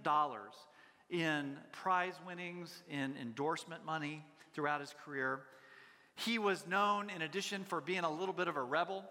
in 1.11 1.57
prize 1.73 2.15
winnings, 2.27 2.83
in 2.89 3.15
endorsement 3.21 3.85
money 3.85 4.25
throughout 4.53 4.81
his 4.81 4.95
career. 5.05 5.43
He 6.17 6.39
was 6.39 6.67
known, 6.67 7.11
in 7.11 7.23
addition, 7.23 7.65
for 7.65 7.81
being 7.81 8.05
a 8.05 8.11
little 8.11 8.35
bit 8.35 8.49
of 8.49 8.57
a 8.57 8.63
rebel. 8.63 9.05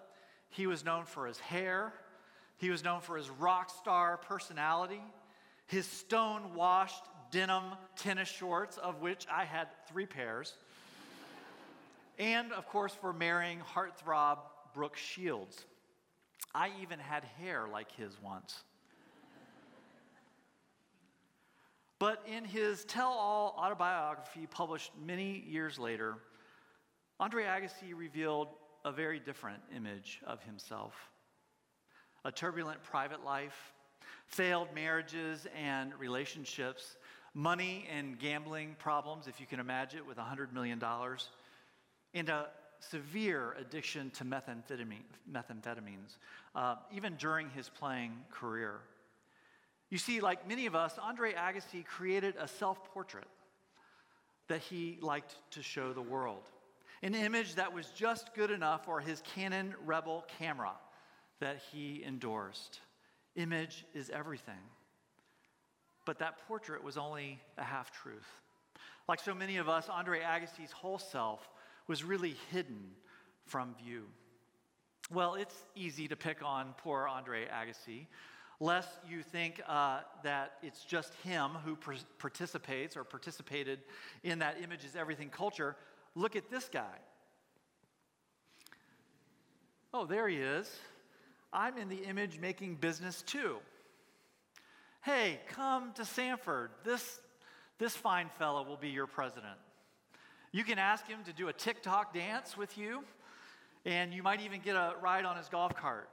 He 0.50 0.67
was 0.67 0.85
known 0.85 1.05
for 1.05 1.27
his 1.27 1.39
hair. 1.39 1.93
He 2.57 2.69
was 2.69 2.83
known 2.83 3.01
for 3.01 3.17
his 3.17 3.29
rock 3.29 3.69
star 3.69 4.17
personality, 4.17 5.01
his 5.65 5.85
stone 5.85 6.53
washed 6.53 7.03
denim 7.31 7.63
tennis 7.95 8.29
shorts, 8.29 8.77
of 8.77 9.01
which 9.01 9.25
I 9.31 9.43
had 9.43 9.67
three 9.89 10.05
pairs, 10.05 10.55
and 12.19 12.53
of 12.53 12.67
course 12.67 12.93
for 12.93 13.12
marrying 13.12 13.59
heartthrob 13.59 14.39
Brooke 14.73 14.97
Shields. 14.97 15.65
I 16.53 16.71
even 16.81 17.00
had 17.00 17.23
hair 17.39 17.67
like 17.71 17.91
his 17.91 18.15
once. 18.21 18.63
But 22.03 22.22
in 22.27 22.43
his 22.43 22.83
tell 22.83 23.13
all 23.13 23.55
autobiography 23.57 24.45
published 24.45 24.91
many 25.05 25.41
years 25.48 25.79
later, 25.79 26.15
Andre 27.17 27.45
Agassi 27.45 27.93
revealed 27.95 28.50
a 28.83 28.91
very 28.91 29.22
different 29.22 29.62
image 29.74 30.19
of 30.27 30.43
himself 30.43 30.93
a 32.25 32.31
turbulent 32.31 32.83
private 32.83 33.24
life, 33.24 33.72
failed 34.27 34.67
marriages 34.75 35.48
and 35.57 35.98
relationships, 35.98 36.98
money 37.33 37.88
and 37.89 38.19
gambling 38.19 38.75
problems, 38.79 39.29
if 39.29 39.39
you 39.39 39.45
can 39.45 39.62
imagine 39.62 40.00
it, 40.00 40.05
with 40.05 40.17
$100 40.17 40.51
million, 40.51 40.83
and 42.13 42.27
a 42.27 42.48
severe 42.81 43.55
addiction 43.57 44.10
to 44.10 44.25
methamphetamine, 44.25 45.07
methamphetamines, 45.31 46.17
uh, 46.53 46.75
even 46.93 47.15
during 47.15 47.50
his 47.51 47.69
playing 47.69 48.12
career. 48.29 48.81
You 49.93 50.00
see, 50.00 50.21
like 50.21 50.50
many 50.50 50.65
of 50.65 50.73
us, 50.73 50.97
Andre 51.00 51.33
Agassi 51.33 51.85
created 51.85 52.33
a 52.39 52.47
self 52.47 52.83
portrait 52.95 53.27
that 54.47 54.59
he 54.59 54.97
liked 55.01 55.35
to 55.51 55.62
show 55.62 55.93
the 55.93 56.01
world 56.01 56.50
an 57.03 57.13
image 57.13 57.53
that 57.55 57.71
was 57.71 57.85
just 57.95 58.33
good 58.33 58.50
enough 58.50 58.85
for 58.85 59.00
his 59.00 59.21
Canon 59.35 59.75
Rebel 59.85 60.25
camera 60.39 60.71
that 61.41 61.59
he 61.71 62.03
endorsed. 62.03 62.79
Image 63.35 63.85
is 63.93 64.09
everything. 64.09 64.63
But 66.07 66.17
that 66.17 66.39
portrait 66.47 66.83
was 66.83 66.97
only 66.97 67.39
a 67.59 67.63
half 67.63 67.91
truth. 67.91 68.25
Like 69.07 69.19
so 69.19 69.35
many 69.35 69.57
of 69.57 69.69
us, 69.69 69.89
Andre 69.89 70.21
Agassi's 70.21 70.71
whole 70.71 70.97
self 70.97 71.47
was 71.85 72.03
really 72.03 72.35
hidden 72.50 72.81
from 73.45 73.75
view. 73.75 74.05
Well, 75.12 75.35
it's 75.35 75.65
easy 75.75 76.07
to 76.07 76.15
pick 76.15 76.41
on 76.43 76.73
poor 76.79 77.07
Andre 77.07 77.45
Agassi, 77.45 78.07
lest 78.60 78.89
you 79.10 79.22
think 79.22 79.62
uh, 79.67 80.00
that 80.24 80.53
it's 80.62 80.83
just 80.83 81.13
him 81.24 81.51
who 81.65 81.75
pr- 81.75 81.93
participates 82.19 82.95
or 82.95 83.03
participated 83.03 83.79
in 84.24 84.39
that 84.39 84.57
image 84.62 84.86
is 84.86 84.95
everything 84.95 85.29
culture. 85.29 85.75
Look 86.15 86.36
at 86.36 86.50
this 86.50 86.69
guy. 86.69 86.98
Oh, 89.93 90.05
there 90.05 90.27
he 90.27 90.38
is. 90.38 90.69
I'm 91.51 91.77
in 91.77 91.88
the 91.88 92.03
image 92.03 92.39
making 92.39 92.75
business 92.75 93.22
too. 93.22 93.57
Hey, 95.01 95.39
come 95.50 95.91
to 95.95 96.03
Samford. 96.03 96.69
This, 96.83 97.19
this 97.77 97.95
fine 97.95 98.29
fellow 98.39 98.63
will 98.63 98.77
be 98.77 98.89
your 98.89 99.05
president. 99.05 99.57
You 100.51 100.63
can 100.63 100.79
ask 100.79 101.07
him 101.07 101.19
to 101.25 101.33
do 101.33 101.48
a 101.48 101.53
TikTok 101.53 102.13
dance 102.13 102.55
with 102.55 102.77
you, 102.77 103.03
and 103.86 104.13
you 104.13 104.24
might 104.24 104.41
even 104.41 104.62
get 104.62 104.75
a 104.75 104.93
ride 105.01 105.25
on 105.25 105.36
his 105.36 105.50
golf 105.50 105.75
cart. 105.75 106.10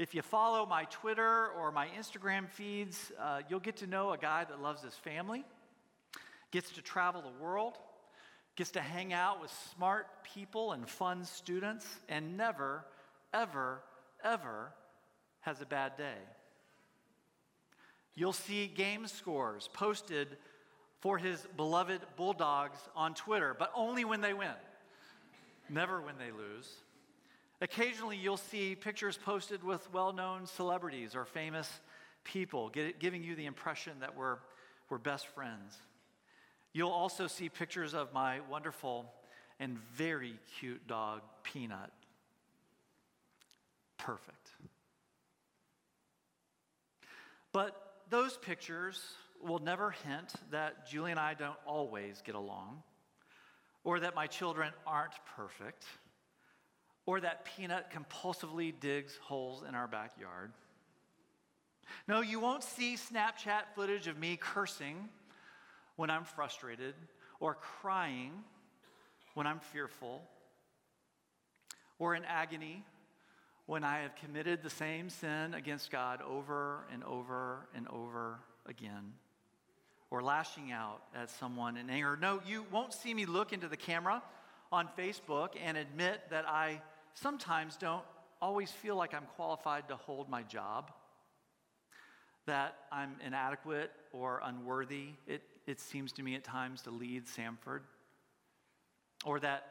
If 0.00 0.14
you 0.14 0.22
follow 0.22 0.64
my 0.64 0.84
Twitter 0.84 1.48
or 1.48 1.70
my 1.72 1.88
Instagram 1.88 2.48
feeds, 2.48 3.12
uh, 3.20 3.42
you'll 3.50 3.60
get 3.60 3.76
to 3.76 3.86
know 3.86 4.14
a 4.14 4.16
guy 4.16 4.44
that 4.44 4.62
loves 4.62 4.82
his 4.82 4.94
family, 4.94 5.44
gets 6.50 6.70
to 6.70 6.80
travel 6.80 7.20
the 7.20 7.44
world, 7.44 7.74
gets 8.56 8.70
to 8.70 8.80
hang 8.80 9.12
out 9.12 9.42
with 9.42 9.50
smart 9.76 10.06
people 10.24 10.72
and 10.72 10.88
fun 10.88 11.26
students, 11.26 11.86
and 12.08 12.38
never, 12.38 12.82
ever, 13.34 13.82
ever 14.24 14.72
has 15.40 15.60
a 15.60 15.66
bad 15.66 15.98
day. 15.98 16.16
You'll 18.14 18.32
see 18.32 18.68
game 18.68 19.06
scores 19.06 19.68
posted 19.74 20.28
for 21.00 21.18
his 21.18 21.46
beloved 21.58 22.00
Bulldogs 22.16 22.78
on 22.96 23.12
Twitter, 23.12 23.54
but 23.58 23.70
only 23.76 24.06
when 24.06 24.22
they 24.22 24.32
win, 24.32 24.48
never 25.68 26.00
when 26.00 26.16
they 26.16 26.30
lose. 26.30 26.72
Occasionally, 27.60 28.16
you'll 28.16 28.36
see 28.36 28.74
pictures 28.74 29.18
posted 29.18 29.62
with 29.62 29.92
well 29.92 30.12
known 30.12 30.46
celebrities 30.46 31.14
or 31.14 31.24
famous 31.24 31.68
people, 32.24 32.70
giving 32.98 33.22
you 33.22 33.34
the 33.34 33.46
impression 33.46 33.92
that 34.00 34.16
we're 34.16 34.38
we're 34.90 34.98
best 34.98 35.28
friends. 35.28 35.76
You'll 36.72 36.90
also 36.90 37.26
see 37.26 37.48
pictures 37.48 37.94
of 37.94 38.12
my 38.12 38.40
wonderful 38.50 39.10
and 39.60 39.78
very 39.94 40.34
cute 40.58 40.86
dog, 40.86 41.22
Peanut. 41.42 41.92
Perfect. 43.98 44.50
But 47.52 47.76
those 48.08 48.36
pictures 48.36 49.00
will 49.42 49.58
never 49.58 49.90
hint 49.90 50.32
that 50.50 50.88
Julie 50.88 51.10
and 51.10 51.20
I 51.20 51.34
don't 51.34 51.58
always 51.66 52.22
get 52.22 52.34
along, 52.34 52.82
or 53.84 54.00
that 54.00 54.14
my 54.14 54.26
children 54.26 54.72
aren't 54.86 55.14
perfect, 55.36 55.84
or 57.06 57.20
that 57.20 57.44
Peanut 57.44 57.86
compulsively 57.90 58.72
digs 58.78 59.18
holes 59.22 59.64
in 59.68 59.74
our 59.74 59.86
backyard. 59.86 60.52
No, 62.06 62.20
you 62.20 62.40
won't 62.40 62.62
see 62.62 62.96
Snapchat 62.96 63.62
footage 63.74 64.06
of 64.06 64.18
me 64.18 64.36
cursing 64.36 65.08
when 65.96 66.10
I'm 66.10 66.24
frustrated 66.24 66.94
or 67.40 67.54
crying 67.54 68.32
when 69.34 69.46
I'm 69.46 69.60
fearful 69.60 70.22
or 71.98 72.14
in 72.14 72.24
agony 72.24 72.84
when 73.66 73.84
I 73.84 74.00
have 74.00 74.16
committed 74.16 74.62
the 74.62 74.70
same 74.70 75.10
sin 75.10 75.54
against 75.54 75.90
God 75.90 76.20
over 76.22 76.86
and 76.92 77.04
over 77.04 77.68
and 77.74 77.86
over 77.88 78.40
again 78.66 79.12
or 80.10 80.22
lashing 80.22 80.72
out 80.72 81.02
at 81.14 81.30
someone 81.30 81.76
in 81.76 81.88
anger. 81.88 82.18
No, 82.20 82.40
you 82.44 82.66
won't 82.72 82.92
see 82.92 83.14
me 83.14 83.26
look 83.26 83.52
into 83.52 83.68
the 83.68 83.76
camera 83.76 84.22
on 84.72 84.88
Facebook 84.98 85.50
and 85.62 85.76
admit 85.76 86.20
that 86.30 86.48
I 86.48 86.80
sometimes 87.14 87.76
don't 87.76 88.04
always 88.40 88.70
feel 88.70 88.96
like 88.96 89.14
I'm 89.14 89.26
qualified 89.36 89.88
to 89.88 89.96
hold 89.96 90.28
my 90.28 90.42
job, 90.42 90.92
that 92.46 92.76
I'm 92.90 93.16
inadequate 93.24 93.90
or 94.12 94.40
unworthy, 94.44 95.08
it, 95.26 95.42
it 95.66 95.80
seems 95.80 96.12
to 96.12 96.22
me 96.22 96.34
at 96.34 96.44
times, 96.44 96.82
to 96.82 96.90
lead 96.90 97.26
Samford, 97.26 97.80
or 99.24 99.40
that 99.40 99.64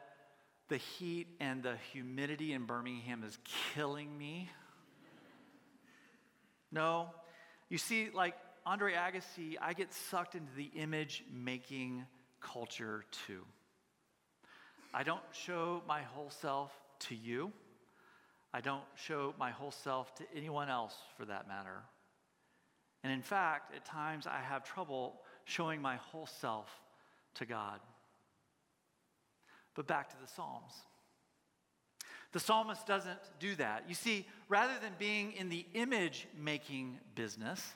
the 0.68 0.76
heat 0.76 1.26
and 1.40 1.62
the 1.62 1.76
humidity 1.92 2.52
in 2.52 2.64
Birmingham 2.64 3.24
is 3.24 3.38
killing 3.74 4.16
me. 4.16 4.48
No, 6.72 7.08
you 7.68 7.78
see, 7.78 8.10
like 8.14 8.36
Andre 8.64 8.92
Agassi, 8.94 9.56
I 9.60 9.72
get 9.72 9.92
sucked 9.92 10.36
into 10.36 10.54
the 10.54 10.70
image 10.76 11.24
making 11.32 12.06
culture 12.40 13.04
too. 13.26 13.44
I 14.92 15.02
don't 15.02 15.22
show 15.32 15.82
my 15.86 16.02
whole 16.02 16.30
self 16.30 16.72
to 17.00 17.14
you. 17.14 17.52
I 18.52 18.60
don't 18.60 18.82
show 18.96 19.34
my 19.38 19.50
whole 19.50 19.70
self 19.70 20.14
to 20.16 20.24
anyone 20.34 20.68
else 20.68 20.96
for 21.16 21.24
that 21.24 21.46
matter. 21.46 21.82
And 23.02 23.12
in 23.12 23.22
fact, 23.22 23.74
at 23.74 23.84
times 23.84 24.26
I 24.26 24.40
have 24.40 24.64
trouble 24.64 25.20
showing 25.44 25.80
my 25.80 25.96
whole 25.96 26.26
self 26.26 26.68
to 27.34 27.46
God. 27.46 27.80
But 29.74 29.86
back 29.86 30.10
to 30.10 30.16
the 30.20 30.28
Psalms. 30.28 30.72
The 32.32 32.40
psalmist 32.40 32.86
doesn't 32.86 33.18
do 33.40 33.54
that. 33.56 33.84
You 33.88 33.94
see, 33.94 34.26
rather 34.48 34.74
than 34.80 34.92
being 34.98 35.32
in 35.32 35.48
the 35.48 35.66
image 35.74 36.28
making 36.38 36.98
business, 37.14 37.74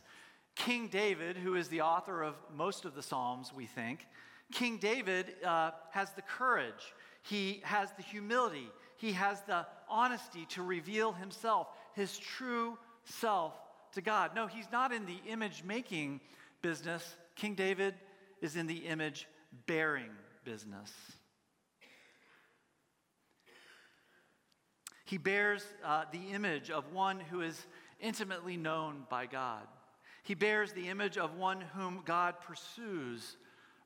King 0.54 0.88
David, 0.88 1.36
who 1.36 1.56
is 1.56 1.68
the 1.68 1.80
author 1.80 2.22
of 2.22 2.34
most 2.54 2.84
of 2.84 2.94
the 2.94 3.02
Psalms, 3.02 3.52
we 3.52 3.66
think, 3.66 4.06
King 4.52 4.78
David 4.78 5.34
uh, 5.44 5.72
has 5.90 6.12
the 6.12 6.22
courage, 6.22 6.94
he 7.22 7.60
has 7.64 7.90
the 7.96 8.02
humility, 8.02 8.68
he 8.96 9.12
has 9.12 9.42
the 9.42 9.66
honesty 9.88 10.46
to 10.50 10.62
reveal 10.62 11.12
himself, 11.12 11.68
his 11.94 12.16
true 12.18 12.78
self 13.04 13.54
to 13.92 14.00
God. 14.00 14.32
No, 14.34 14.46
he's 14.46 14.70
not 14.70 14.92
in 14.92 15.06
the 15.06 15.18
image 15.26 15.62
making 15.64 16.20
business. 16.62 17.16
King 17.36 17.54
David 17.54 17.94
is 18.40 18.56
in 18.56 18.66
the 18.66 18.86
image 18.86 19.26
bearing 19.66 20.10
business. 20.44 20.92
He 25.04 25.18
bears 25.18 25.64
uh, 25.84 26.04
the 26.12 26.32
image 26.32 26.70
of 26.70 26.92
one 26.92 27.20
who 27.20 27.42
is 27.42 27.66
intimately 28.00 28.56
known 28.56 29.04
by 29.08 29.26
God. 29.26 29.66
He 30.22 30.34
bears 30.34 30.72
the 30.72 30.88
image 30.88 31.18
of 31.18 31.36
one 31.36 31.60
whom 31.60 32.02
God 32.04 32.40
pursues 32.40 33.36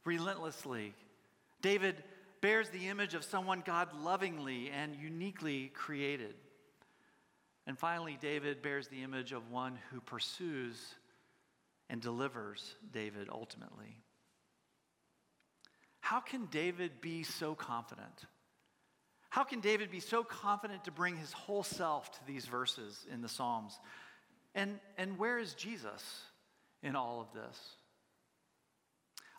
relentlessly. 0.05 0.95
David 1.61 1.97
bears 2.41 2.69
the 2.71 2.89
image 2.89 3.15
of 3.15 3.25
someone 3.25 3.63
God 3.65 3.89
lovingly 4.01 4.71
and 4.71 4.95
uniquely 4.95 5.69
created. 5.75 6.35
And 7.67 7.79
finally, 7.79 8.17
David 8.21 8.63
bears 8.63 8.89
the 8.89 9.03
image 9.03 9.33
of 9.33 9.51
one 9.51 9.79
who 9.91 10.01
pursues 10.01 10.77
and 11.91 12.01
delivers 12.01 12.75
David 12.93 13.29
ultimately. 13.31 13.97
How 16.01 16.21
can 16.21 16.47
David 16.47 17.01
be 17.01 17.23
so 17.23 17.55
confident? 17.55 18.25
How 19.29 19.45
can 19.45 19.61
David 19.61 19.91
be 19.91 20.01
so 20.01 20.25
confident 20.25 20.85
to 20.85 20.91
bring 20.91 21.17
his 21.17 21.33
whole 21.33 21.63
self 21.63 22.11
to 22.13 22.27
these 22.27 22.47
verses 22.47 23.07
in 23.13 23.21
the 23.21 23.29
Psalms? 23.29 23.79
And, 24.55 24.81
and 24.97 25.19
where 25.19 25.39
is 25.39 25.53
Jesus 25.53 26.03
in 26.83 26.97
all 26.97 27.21
of 27.21 27.33
this? 27.35 27.59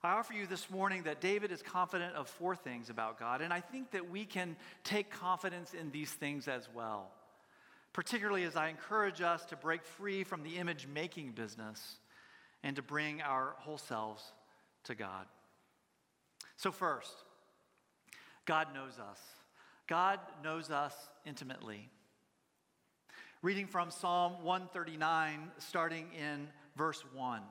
I 0.01 0.11
offer 0.11 0.33
you 0.33 0.47
this 0.47 0.69
morning 0.69 1.03
that 1.03 1.19
David 1.19 1.51
is 1.51 1.61
confident 1.61 2.15
of 2.15 2.29
four 2.29 2.55
things 2.55 2.89
about 2.89 3.19
God, 3.19 3.41
and 3.41 3.51
I 3.51 3.59
think 3.59 3.91
that 3.91 4.09
we 4.09 4.23
can 4.23 4.55
take 4.85 5.09
confidence 5.09 5.73
in 5.73 5.91
these 5.91 6.09
things 6.09 6.47
as 6.47 6.69
well, 6.73 7.11
particularly 7.91 8.43
as 8.43 8.55
I 8.55 8.69
encourage 8.69 9.19
us 9.19 9.43
to 9.47 9.57
break 9.57 9.83
free 9.83 10.23
from 10.23 10.43
the 10.43 10.55
image 10.55 10.87
making 10.87 11.31
business 11.31 11.97
and 12.63 12.77
to 12.77 12.81
bring 12.81 13.21
our 13.21 13.55
whole 13.57 13.77
selves 13.77 14.23
to 14.85 14.95
God. 14.95 15.25
So, 16.55 16.71
first, 16.71 17.13
God 18.45 18.73
knows 18.73 18.99
us. 18.99 19.19
God 19.87 20.19
knows 20.43 20.71
us 20.71 20.93
intimately. 21.25 21.89
Reading 23.41 23.67
from 23.67 23.91
Psalm 23.91 24.43
139, 24.43 25.51
starting 25.57 26.07
in 26.17 26.47
verse 26.77 27.03
1. 27.13 27.41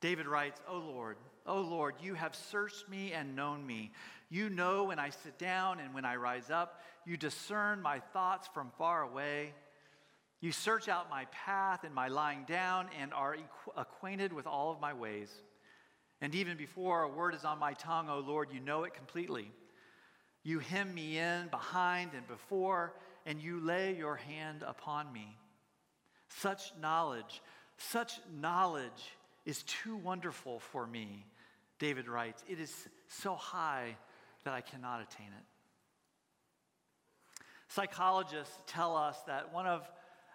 David 0.00 0.26
writes, 0.26 0.60
O 0.68 0.78
Lord, 0.78 1.16
O 1.46 1.60
Lord, 1.60 1.94
you 2.00 2.14
have 2.14 2.34
searched 2.34 2.88
me 2.88 3.12
and 3.12 3.36
known 3.36 3.66
me. 3.66 3.92
You 4.30 4.48
know 4.48 4.84
when 4.84 4.98
I 4.98 5.10
sit 5.10 5.38
down 5.38 5.80
and 5.80 5.92
when 5.94 6.04
I 6.04 6.16
rise 6.16 6.50
up. 6.50 6.80
You 7.04 7.16
discern 7.16 7.82
my 7.82 8.00
thoughts 8.12 8.48
from 8.52 8.70
far 8.78 9.02
away. 9.02 9.52
You 10.40 10.52
search 10.52 10.88
out 10.88 11.10
my 11.10 11.26
path 11.32 11.84
and 11.84 11.94
my 11.94 12.08
lying 12.08 12.44
down 12.44 12.88
and 13.00 13.12
are 13.12 13.36
acquainted 13.76 14.32
with 14.32 14.46
all 14.46 14.70
of 14.70 14.80
my 14.80 14.92
ways. 14.92 15.30
And 16.22 16.34
even 16.34 16.56
before 16.56 17.02
a 17.02 17.08
word 17.08 17.34
is 17.34 17.44
on 17.44 17.58
my 17.58 17.74
tongue, 17.74 18.08
O 18.08 18.20
Lord, 18.20 18.48
you 18.52 18.60
know 18.60 18.84
it 18.84 18.94
completely. 18.94 19.50
You 20.42 20.58
hem 20.60 20.94
me 20.94 21.18
in 21.18 21.48
behind 21.48 22.12
and 22.14 22.26
before, 22.26 22.94
and 23.26 23.40
you 23.40 23.60
lay 23.60 23.94
your 23.94 24.16
hand 24.16 24.62
upon 24.66 25.12
me. 25.12 25.36
Such 26.28 26.72
knowledge, 26.80 27.42
such 27.76 28.20
knowledge 28.40 29.16
is 29.50 29.64
too 29.64 29.96
wonderful 29.96 30.60
for 30.60 30.86
me, 30.86 31.26
David 31.80 32.08
writes. 32.08 32.44
It 32.48 32.60
is 32.60 32.88
so 33.08 33.34
high 33.34 33.96
that 34.44 34.54
I 34.54 34.60
cannot 34.60 35.02
attain 35.02 35.26
it. 35.26 35.44
Psychologists 37.68 38.56
tell 38.66 38.96
us 38.96 39.20
that 39.26 39.52
one 39.52 39.66
of 39.66 39.88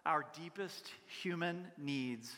our 0.05 0.25
deepest 0.37 0.91
human 1.21 1.67
needs, 1.77 2.31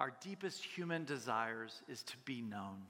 our 0.00 0.12
deepest 0.20 0.64
human 0.64 1.04
desires, 1.04 1.82
is 1.88 2.02
to 2.04 2.16
be 2.24 2.40
known, 2.40 2.82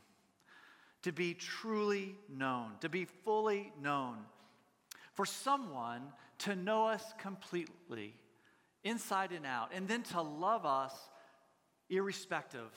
to 1.02 1.10
be 1.10 1.34
truly 1.34 2.14
known, 2.28 2.72
to 2.80 2.88
be 2.88 3.06
fully 3.24 3.72
known. 3.82 4.18
For 5.14 5.26
someone 5.26 6.02
to 6.40 6.54
know 6.54 6.86
us 6.86 7.02
completely, 7.18 8.14
inside 8.84 9.32
and 9.32 9.46
out, 9.46 9.70
and 9.74 9.88
then 9.88 10.02
to 10.02 10.20
love 10.22 10.66
us 10.66 10.92
irrespective 11.90 12.70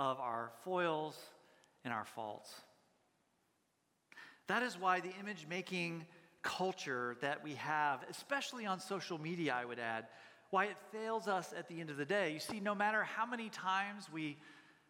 of 0.00 0.18
our 0.18 0.50
foils 0.64 1.14
and 1.84 1.92
our 1.92 2.06
faults. 2.06 2.50
That 4.46 4.62
is 4.62 4.78
why 4.78 5.00
the 5.00 5.12
image 5.20 5.46
making 5.48 6.06
culture 6.42 7.18
that 7.20 7.44
we 7.44 7.54
have, 7.56 8.00
especially 8.08 8.64
on 8.64 8.80
social 8.80 9.18
media, 9.18 9.54
I 9.54 9.66
would 9.66 9.78
add, 9.78 10.06
why 10.48 10.64
it 10.64 10.76
fails 10.90 11.28
us 11.28 11.52
at 11.56 11.68
the 11.68 11.82
end 11.82 11.90
of 11.90 11.98
the 11.98 12.06
day. 12.06 12.32
You 12.32 12.40
see, 12.40 12.60
no 12.60 12.74
matter 12.74 13.04
how 13.04 13.26
many 13.26 13.50
times 13.50 14.08
we, 14.10 14.38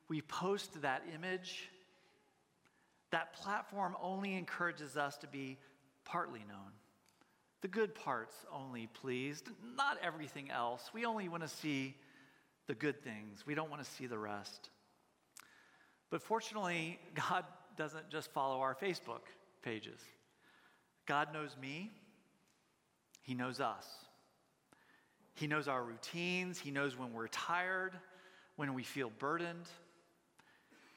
we 0.08 0.22
post 0.22 0.80
that 0.82 1.02
image, 1.12 1.68
that 3.10 3.32
platform 3.32 3.96
only 4.00 4.36
encourages 4.36 4.96
us 4.96 5.16
to 5.18 5.26
be 5.26 5.58
partly 6.04 6.44
known. 6.48 6.70
The 7.62 7.68
good 7.68 7.96
parts 7.96 8.36
only, 8.52 8.88
please, 9.02 9.42
not 9.76 9.98
everything 10.04 10.52
else. 10.52 10.88
We 10.94 11.04
only 11.04 11.28
want 11.28 11.42
to 11.42 11.48
see 11.48 11.96
the 12.68 12.74
good 12.76 13.02
things, 13.02 13.44
we 13.44 13.56
don't 13.56 13.70
want 13.70 13.82
to 13.82 13.90
see 13.90 14.06
the 14.06 14.16
rest. 14.16 14.70
But 16.10 16.22
fortunately, 16.22 16.98
God 17.14 17.44
doesn't 17.76 18.10
just 18.10 18.32
follow 18.32 18.60
our 18.60 18.74
Facebook 18.74 19.22
pages. 19.62 20.00
God 21.06 21.32
knows 21.32 21.56
me, 21.60 21.90
He 23.22 23.34
knows 23.34 23.60
us. 23.60 23.86
He 25.34 25.46
knows 25.46 25.68
our 25.68 25.82
routines, 25.82 26.58
He 26.58 26.70
knows 26.70 26.98
when 26.98 27.12
we're 27.12 27.28
tired, 27.28 27.92
when 28.56 28.74
we 28.74 28.82
feel 28.82 29.10
burdened. 29.18 29.68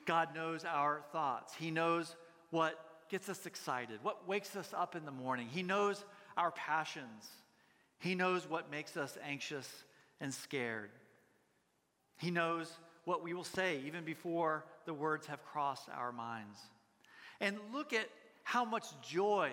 God 0.05 0.35
knows 0.35 0.65
our 0.65 1.01
thoughts. 1.11 1.53
He 1.55 1.71
knows 1.71 2.15
what 2.49 2.77
gets 3.09 3.29
us 3.29 3.45
excited, 3.45 3.99
what 4.03 4.27
wakes 4.27 4.55
us 4.55 4.73
up 4.75 4.95
in 4.95 5.05
the 5.05 5.11
morning. 5.11 5.47
He 5.47 5.63
knows 5.63 6.03
our 6.35 6.51
passions. 6.51 7.27
He 7.99 8.15
knows 8.15 8.49
what 8.49 8.69
makes 8.69 8.97
us 8.97 9.17
anxious 9.23 9.69
and 10.19 10.33
scared. 10.33 10.89
He 12.17 12.31
knows 12.31 12.71
what 13.05 13.23
we 13.23 13.33
will 13.33 13.43
say 13.43 13.81
even 13.85 14.03
before 14.03 14.65
the 14.85 14.93
words 14.93 15.27
have 15.27 15.43
crossed 15.45 15.89
our 15.89 16.11
minds. 16.11 16.59
And 17.39 17.57
look 17.73 17.93
at 17.93 18.07
how 18.43 18.65
much 18.65 18.85
joy 19.01 19.51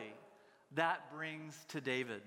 that 0.75 1.13
brings 1.13 1.57
to 1.69 1.81
David. 1.81 2.23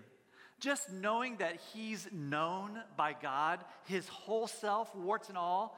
Just 0.59 0.91
knowing 0.91 1.37
that 1.37 1.59
he's 1.73 2.07
known 2.11 2.79
by 2.95 3.15
God, 3.21 3.59
his 3.85 4.07
whole 4.07 4.47
self, 4.47 4.93
warts 4.95 5.29
and 5.29 5.37
all, 5.37 5.77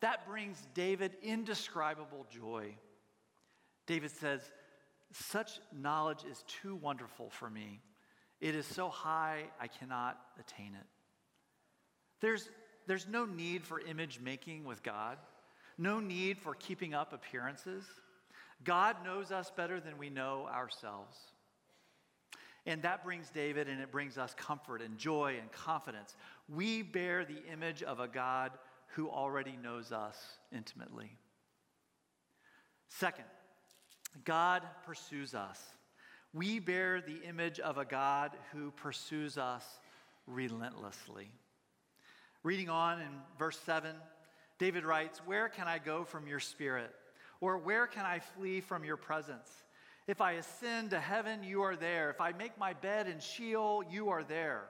that 0.00 0.26
brings 0.26 0.60
David 0.74 1.12
indescribable 1.22 2.26
joy. 2.30 2.74
David 3.86 4.10
says, 4.10 4.40
Such 5.12 5.60
knowledge 5.72 6.24
is 6.30 6.44
too 6.46 6.74
wonderful 6.76 7.30
for 7.30 7.48
me. 7.48 7.80
It 8.40 8.54
is 8.54 8.66
so 8.66 8.88
high, 8.88 9.44
I 9.60 9.68
cannot 9.68 10.18
attain 10.38 10.74
it. 10.74 10.86
There's, 12.20 12.48
there's 12.86 13.06
no 13.08 13.24
need 13.24 13.64
for 13.64 13.80
image 13.80 14.20
making 14.20 14.64
with 14.64 14.82
God, 14.82 15.18
no 15.78 16.00
need 16.00 16.38
for 16.38 16.54
keeping 16.54 16.94
up 16.94 17.12
appearances. 17.12 17.84
God 18.62 18.96
knows 19.04 19.30
us 19.30 19.50
better 19.50 19.80
than 19.80 19.98
we 19.98 20.10
know 20.10 20.48
ourselves. 20.52 21.16
And 22.66 22.82
that 22.82 23.04
brings 23.04 23.28
David 23.28 23.68
and 23.68 23.80
it 23.80 23.92
brings 23.92 24.16
us 24.16 24.34
comfort 24.36 24.80
and 24.80 24.96
joy 24.96 25.36
and 25.40 25.50
confidence. 25.52 26.16
We 26.48 26.82
bear 26.82 27.24
the 27.24 27.42
image 27.52 27.82
of 27.82 28.00
a 28.00 28.08
God 28.08 28.52
who 28.94 29.10
already 29.10 29.58
knows 29.62 29.92
us 29.92 30.16
intimately. 30.54 31.10
Second, 32.88 33.24
God 34.24 34.62
pursues 34.86 35.34
us. 35.34 35.60
We 36.32 36.58
bear 36.58 37.00
the 37.00 37.28
image 37.28 37.60
of 37.60 37.76
a 37.76 37.84
God 37.84 38.32
who 38.52 38.70
pursues 38.70 39.36
us 39.36 39.64
relentlessly. 40.26 41.30
Reading 42.44 42.68
on 42.68 43.00
in 43.00 43.08
verse 43.38 43.58
7, 43.60 43.96
David 44.58 44.84
writes, 44.84 45.18
Where 45.24 45.48
can 45.48 45.66
I 45.66 45.78
go 45.78 46.04
from 46.04 46.26
your 46.26 46.40
spirit? 46.40 46.94
Or 47.40 47.56
where 47.56 47.86
can 47.86 48.04
I 48.04 48.18
flee 48.18 48.60
from 48.60 48.84
your 48.84 48.98
presence? 48.98 49.50
If 50.06 50.20
I 50.20 50.32
ascend 50.32 50.90
to 50.90 51.00
heaven, 51.00 51.42
you 51.42 51.62
are 51.62 51.74
there. 51.74 52.10
If 52.10 52.20
I 52.20 52.32
make 52.32 52.58
my 52.58 52.74
bed 52.74 53.08
in 53.08 53.18
Sheol, 53.18 53.82
you 53.90 54.10
are 54.10 54.22
there. 54.22 54.64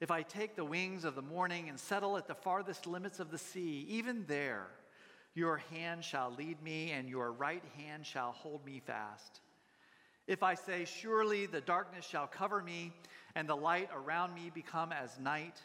If 0.00 0.10
I 0.10 0.22
take 0.22 0.56
the 0.56 0.64
wings 0.64 1.04
of 1.04 1.14
the 1.14 1.22
morning 1.22 1.68
and 1.68 1.78
settle 1.78 2.16
at 2.16 2.26
the 2.26 2.34
farthest 2.34 2.88
limits 2.88 3.20
of 3.20 3.30
the 3.30 3.38
sea, 3.38 3.86
even 3.88 4.24
there 4.26 4.66
your 5.34 5.58
hand 5.70 6.04
shall 6.04 6.34
lead 6.36 6.60
me, 6.62 6.90
and 6.90 7.08
your 7.08 7.32
right 7.32 7.62
hand 7.76 8.04
shall 8.04 8.32
hold 8.32 8.66
me 8.66 8.82
fast. 8.84 9.40
If 10.26 10.42
I 10.42 10.54
say, 10.54 10.84
Surely 10.84 11.46
the 11.46 11.60
darkness 11.60 12.06
shall 12.06 12.26
cover 12.26 12.60
me, 12.60 12.92
and 13.34 13.48
the 13.48 13.54
light 13.54 13.88
around 13.94 14.34
me 14.34 14.50
become 14.52 14.92
as 14.92 15.18
night, 15.18 15.62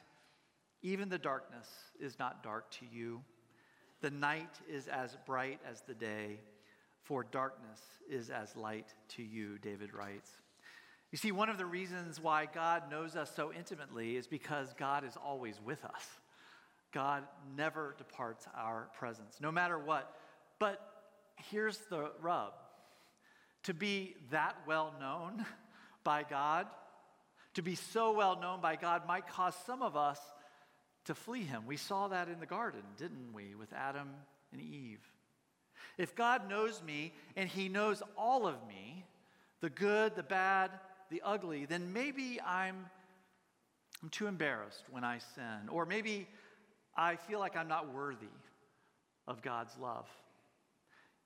even 0.82 1.10
the 1.10 1.18
darkness 1.18 1.68
is 2.00 2.20
not 2.20 2.44
dark 2.44 2.70
to 2.72 2.86
you. 2.92 3.22
The 4.02 4.12
night 4.12 4.60
is 4.70 4.88
as 4.88 5.18
bright 5.26 5.60
as 5.70 5.82
the 5.82 5.96
day, 5.96 6.40
for 7.04 7.24
darkness 7.24 7.82
is 8.10 8.30
as 8.30 8.56
light 8.56 8.94
to 9.16 9.24
you, 9.24 9.58
David 9.58 9.94
writes. 9.94 10.30
You 11.12 11.18
see, 11.18 11.32
one 11.32 11.50
of 11.50 11.58
the 11.58 11.66
reasons 11.66 12.20
why 12.20 12.48
God 12.54 12.92
knows 12.92 13.16
us 13.16 13.32
so 13.36 13.52
intimately 13.54 14.18
is 14.18 14.28
because 14.28 14.74
God 14.78 15.06
is 15.06 15.16
always 15.18 15.60
with 15.64 15.84
us. 15.86 16.06
God 16.94 17.24
never 17.56 17.96
departs 17.98 18.46
our 18.56 18.90
presence, 18.98 19.38
no 19.42 19.52
matter 19.52 19.80
what. 19.80 20.14
But 20.60 20.80
here's 21.50 21.78
the 21.90 22.12
rub 22.22 22.54
to 23.64 23.74
be 23.74 24.16
that 24.32 24.56
well 24.66 24.94
known 25.00 25.46
by 26.04 26.24
God, 26.24 26.68
to 27.56 27.62
be 27.62 27.76
so 27.76 28.14
well 28.14 28.40
known 28.40 28.62
by 28.62 28.76
God, 28.76 29.08
might 29.08 29.28
cause 29.28 29.56
some 29.66 29.82
of 29.82 29.96
us 29.98 30.20
to 31.08 31.16
flee 31.16 31.44
Him. 31.44 31.64
We 31.66 31.78
saw 31.78 32.08
that 32.10 32.30
in 32.30 32.40
the 32.40 32.46
garden, 32.46 32.82
didn't 32.98 33.34
we, 33.34 33.56
with 33.56 33.74
Adam 33.74 34.10
and 34.52 34.62
Eve? 34.62 35.02
If 35.98 36.16
God 36.16 36.50
knows 36.50 36.82
me 36.86 37.14
and 37.36 37.50
He 37.50 37.70
knows 37.70 38.04
all 38.18 38.46
of 38.46 38.56
me, 38.68 39.06
the 39.62 39.70
good, 39.70 40.16
the 40.16 40.24
bad, 40.24 40.72
the 41.10 41.22
ugly, 41.26 41.66
then 41.66 41.92
maybe 41.92 42.40
I'm, 42.46 42.86
I'm 44.04 44.10
too 44.10 44.28
embarrassed 44.28 44.84
when 44.92 45.04
I 45.04 45.20
sin. 45.36 45.70
Or 45.70 45.86
maybe 45.86 46.28
I 46.96 47.16
feel 47.16 47.40
like 47.40 47.56
I'm 47.56 47.68
not 47.68 47.94
worthy 47.94 48.28
of 49.28 49.42
God's 49.42 49.76
love. 49.78 50.08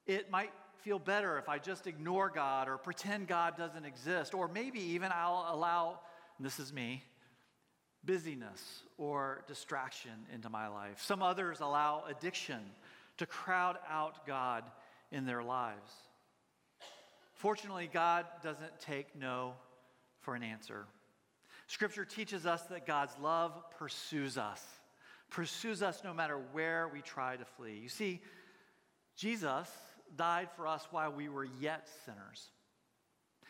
It 0.05 0.31
might 0.31 0.51
feel 0.77 0.99
better 0.99 1.37
if 1.37 1.49
I 1.49 1.57
just 1.57 1.87
ignore 1.87 2.29
God 2.29 2.67
or 2.67 2.77
pretend 2.77 3.27
God 3.27 3.57
doesn't 3.57 3.85
exist. 3.85 4.33
Or 4.33 4.47
maybe 4.47 4.79
even 4.79 5.11
I'll 5.13 5.47
allow, 5.51 5.99
this 6.39 6.59
is 6.59 6.71
me, 6.71 7.03
busyness 8.03 8.83
or 8.97 9.43
distraction 9.47 10.11
into 10.33 10.49
my 10.49 10.67
life. 10.67 11.01
Some 11.01 11.21
others 11.21 11.59
allow 11.59 12.03
addiction 12.09 12.59
to 13.17 13.25
crowd 13.25 13.77
out 13.89 14.25
God 14.25 14.63
in 15.11 15.25
their 15.25 15.43
lives. 15.43 15.91
Fortunately, 17.33 17.89
God 17.91 18.25
doesn't 18.43 18.79
take 18.79 19.15
no 19.15 19.53
for 20.19 20.35
an 20.35 20.43
answer. 20.43 20.85
Scripture 21.67 22.05
teaches 22.05 22.45
us 22.45 22.61
that 22.63 22.85
God's 22.85 23.13
love 23.21 23.53
pursues 23.77 24.37
us, 24.37 24.63
pursues 25.29 25.81
us 25.81 26.01
no 26.03 26.13
matter 26.13 26.39
where 26.51 26.89
we 26.93 27.01
try 27.01 27.35
to 27.35 27.45
flee. 27.45 27.79
You 27.81 27.89
see, 27.89 28.21
Jesus 29.15 29.69
died 30.15 30.49
for 30.55 30.67
us 30.67 30.87
while 30.91 31.11
we 31.11 31.29
were 31.29 31.47
yet 31.59 31.87
sinners. 32.05 32.49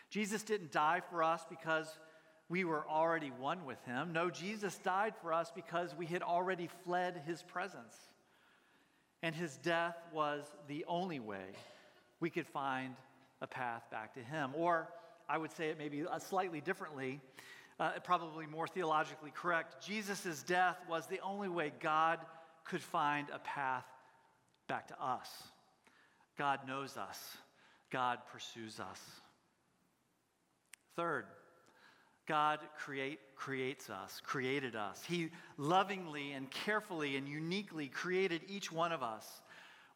Jesus 0.09 0.43
didn't 0.43 0.71
die 0.71 1.01
for 1.09 1.23
us 1.23 1.45
because 1.49 1.87
we 2.51 2.65
were 2.65 2.85
already 2.89 3.31
one 3.39 3.65
with 3.65 3.81
him. 3.85 4.11
No, 4.11 4.29
Jesus 4.29 4.77
died 4.79 5.13
for 5.21 5.31
us 5.31 5.49
because 5.55 5.95
we 5.95 6.05
had 6.05 6.21
already 6.21 6.67
fled 6.83 7.21
his 7.25 7.41
presence. 7.41 7.95
And 9.23 9.33
his 9.33 9.55
death 9.57 9.95
was 10.13 10.43
the 10.67 10.83
only 10.85 11.21
way 11.21 11.45
we 12.19 12.29
could 12.29 12.45
find 12.45 12.95
a 13.41 13.47
path 13.47 13.83
back 13.89 14.15
to 14.15 14.19
him. 14.19 14.51
Or 14.53 14.89
I 15.29 15.37
would 15.37 15.53
say 15.53 15.69
it 15.69 15.77
maybe 15.77 16.03
slightly 16.19 16.59
differently, 16.59 17.21
uh, 17.79 17.91
probably 18.03 18.47
more 18.47 18.67
theologically 18.67 19.31
correct. 19.33 19.85
Jesus' 19.85 20.43
death 20.43 20.77
was 20.89 21.07
the 21.07 21.21
only 21.21 21.47
way 21.47 21.71
God 21.79 22.19
could 22.65 22.81
find 22.81 23.27
a 23.33 23.39
path 23.39 23.85
back 24.67 24.89
to 24.89 25.01
us. 25.01 25.29
God 26.37 26.67
knows 26.67 26.97
us, 26.97 27.37
God 27.91 28.19
pursues 28.29 28.81
us. 28.81 28.99
Third, 30.97 31.25
God 32.27 32.59
create, 32.77 33.19
creates 33.35 33.89
us, 33.89 34.21
created 34.23 34.75
us. 34.75 35.03
He 35.07 35.29
lovingly 35.57 36.31
and 36.33 36.49
carefully 36.49 37.17
and 37.17 37.27
uniquely 37.27 37.87
created 37.87 38.41
each 38.47 38.71
one 38.71 38.91
of 38.91 39.03
us. 39.03 39.41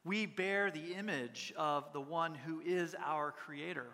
We 0.03 0.25
bear 0.25 0.71
the 0.71 0.93
image 0.93 1.53
of 1.57 1.91
the 1.93 2.01
one 2.01 2.35
who 2.35 2.61
is 2.61 2.95
our 3.03 3.31
creator. 3.31 3.87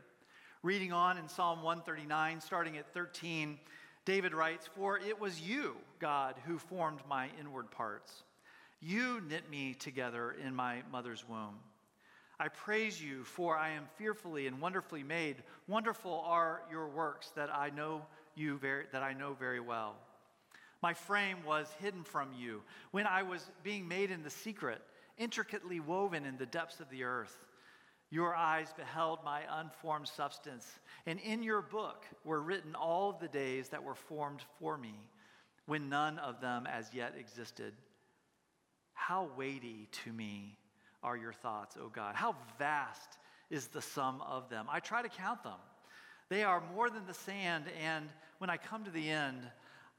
Reading 0.63 0.91
on 0.91 1.17
in 1.17 1.27
Psalm 1.27 1.63
139, 1.63 2.41
starting 2.41 2.77
at 2.77 2.93
13, 2.93 3.57
David 4.05 4.33
writes, 4.33 4.67
For 4.75 4.99
it 4.99 5.19
was 5.19 5.41
you, 5.41 5.75
God, 5.99 6.35
who 6.45 6.57
formed 6.57 6.99
my 7.09 7.29
inward 7.39 7.71
parts. 7.71 8.23
You 8.81 9.21
knit 9.27 9.49
me 9.49 9.73
together 9.73 10.35
in 10.43 10.55
my 10.55 10.81
mother's 10.91 11.27
womb. 11.27 11.59
I 12.39 12.47
praise 12.47 12.99
you, 12.99 13.23
for 13.23 13.55
I 13.55 13.69
am 13.69 13.83
fearfully 13.97 14.47
and 14.47 14.59
wonderfully 14.59 15.03
made. 15.03 15.43
Wonderful 15.67 16.23
are 16.25 16.63
your 16.71 16.87
works 16.87 17.31
that 17.35 17.55
I 17.55 17.69
know 17.69 18.01
you 18.35 18.57
very, 18.57 18.85
that 18.91 19.03
I 19.03 19.13
know 19.13 19.33
very 19.33 19.59
well. 19.59 19.95
My 20.81 20.93
frame 20.93 21.37
was 21.45 21.67
hidden 21.79 22.03
from 22.03 22.29
you 22.33 22.63
when 22.91 23.05
I 23.05 23.23
was 23.23 23.49
being 23.63 23.87
made 23.87 24.09
in 24.09 24.23
the 24.23 24.29
secret, 24.29 24.81
intricately 25.17 25.79
woven 25.79 26.25
in 26.25 26.37
the 26.37 26.45
depths 26.45 26.79
of 26.79 26.89
the 26.89 27.03
earth. 27.03 27.37
Your 28.09 28.35
eyes 28.35 28.73
beheld 28.75 29.19
my 29.23 29.41
unformed 29.49 30.07
substance, 30.07 30.67
and 31.05 31.19
in 31.19 31.43
your 31.43 31.61
book 31.61 32.05
were 32.25 32.41
written 32.41 32.75
all 32.75 33.11
of 33.11 33.19
the 33.19 33.27
days 33.27 33.69
that 33.69 33.83
were 33.83 33.95
formed 33.95 34.43
for 34.59 34.77
me, 34.77 34.95
when 35.65 35.87
none 35.87 36.19
of 36.19 36.41
them 36.41 36.67
as 36.67 36.93
yet 36.93 37.13
existed. 37.17 37.73
How 38.93 39.29
weighty 39.37 39.87
to 40.03 40.11
me 40.11 40.57
are 41.03 41.15
your 41.15 41.33
thoughts, 41.33 41.77
O 41.79 41.89
God. 41.89 42.15
How 42.15 42.35
vast 42.59 43.17
is 43.49 43.67
the 43.67 43.81
sum 43.81 44.21
of 44.21 44.49
them. 44.49 44.67
I 44.69 44.79
try 44.79 45.01
to 45.01 45.09
count 45.09 45.43
them. 45.43 45.59
They 46.31 46.45
are 46.45 46.63
more 46.73 46.89
than 46.89 47.05
the 47.07 47.13
sand, 47.13 47.65
and 47.83 48.07
when 48.37 48.49
I 48.49 48.55
come 48.55 48.85
to 48.85 48.89
the 48.89 49.09
end, 49.09 49.41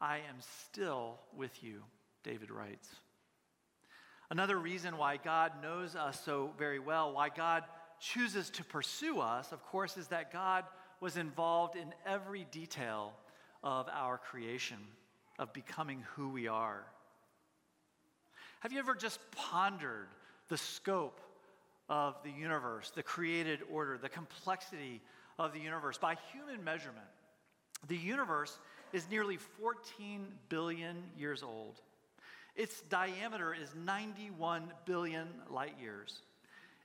I 0.01 0.17
am 0.17 0.37
still 0.65 1.19
with 1.37 1.63
you, 1.63 1.83
David 2.25 2.51
writes. 2.51 2.89
Another 4.31 4.59
reason 4.59 4.97
why 4.97 5.19
God 5.19 5.53
knows 5.63 5.95
us 5.95 6.19
so 6.25 6.53
very 6.57 6.79
well, 6.79 7.13
why 7.13 7.29
God 7.29 7.65
chooses 8.01 8.49
to 8.49 8.65
pursue 8.65 9.21
us, 9.21 9.53
of 9.53 9.63
course, 9.63 9.99
is 9.99 10.09
that 10.09 10.33
God 10.33 10.65
was 11.03 11.19
involved 11.19 11.77
in 11.77 11.93
every 12.07 12.47
detail 12.51 13.13
of 13.63 13.87
our 13.93 14.17
creation, 14.17 14.79
of 15.39 15.53
becoming 15.53 16.03
who 16.15 16.31
we 16.31 16.49
are. 16.49 16.83
Have 18.61 18.73
you 18.73 18.79
ever 18.79 18.95
just 18.95 19.21
pondered 19.33 20.09
the 20.49 20.57
scope 20.57 21.21
of 21.91 22.15
the 22.25 22.31
universe, 22.31 22.91
the 22.95 23.03
created 23.03 23.61
order, 23.71 23.99
the 23.99 24.09
complexity 24.09 25.03
of 25.39 25.53
the 25.53 25.61
universe. 25.61 25.99
By 25.99 26.17
human 26.33 26.63
measurement, 26.65 27.07
the 27.89 27.97
universe 27.97 28.59
is 28.93 29.07
nearly 29.11 29.37
14 29.37 30.27
billion 30.49 31.03
years 31.17 31.43
old. 31.43 31.81
Its 32.55 32.83
diameter 32.83 33.55
is 33.55 33.71
91 33.75 34.73
billion 34.85 35.27
light 35.51 35.75
years. 35.81 36.21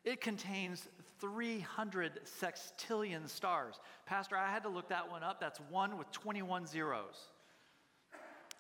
It 0.06 0.22
contains 0.22 0.88
300 1.20 2.22
sextillion 2.40 3.28
stars. 3.28 3.76
Pastor, 4.06 4.38
I 4.38 4.50
had 4.50 4.64
to 4.64 4.70
look 4.70 4.88
that 4.90 5.12
one 5.12 5.24
up. 5.24 5.42
That's 5.42 5.60
one 5.70 5.98
with 5.98 6.10
21 6.12 6.66
zeros. 6.66 7.16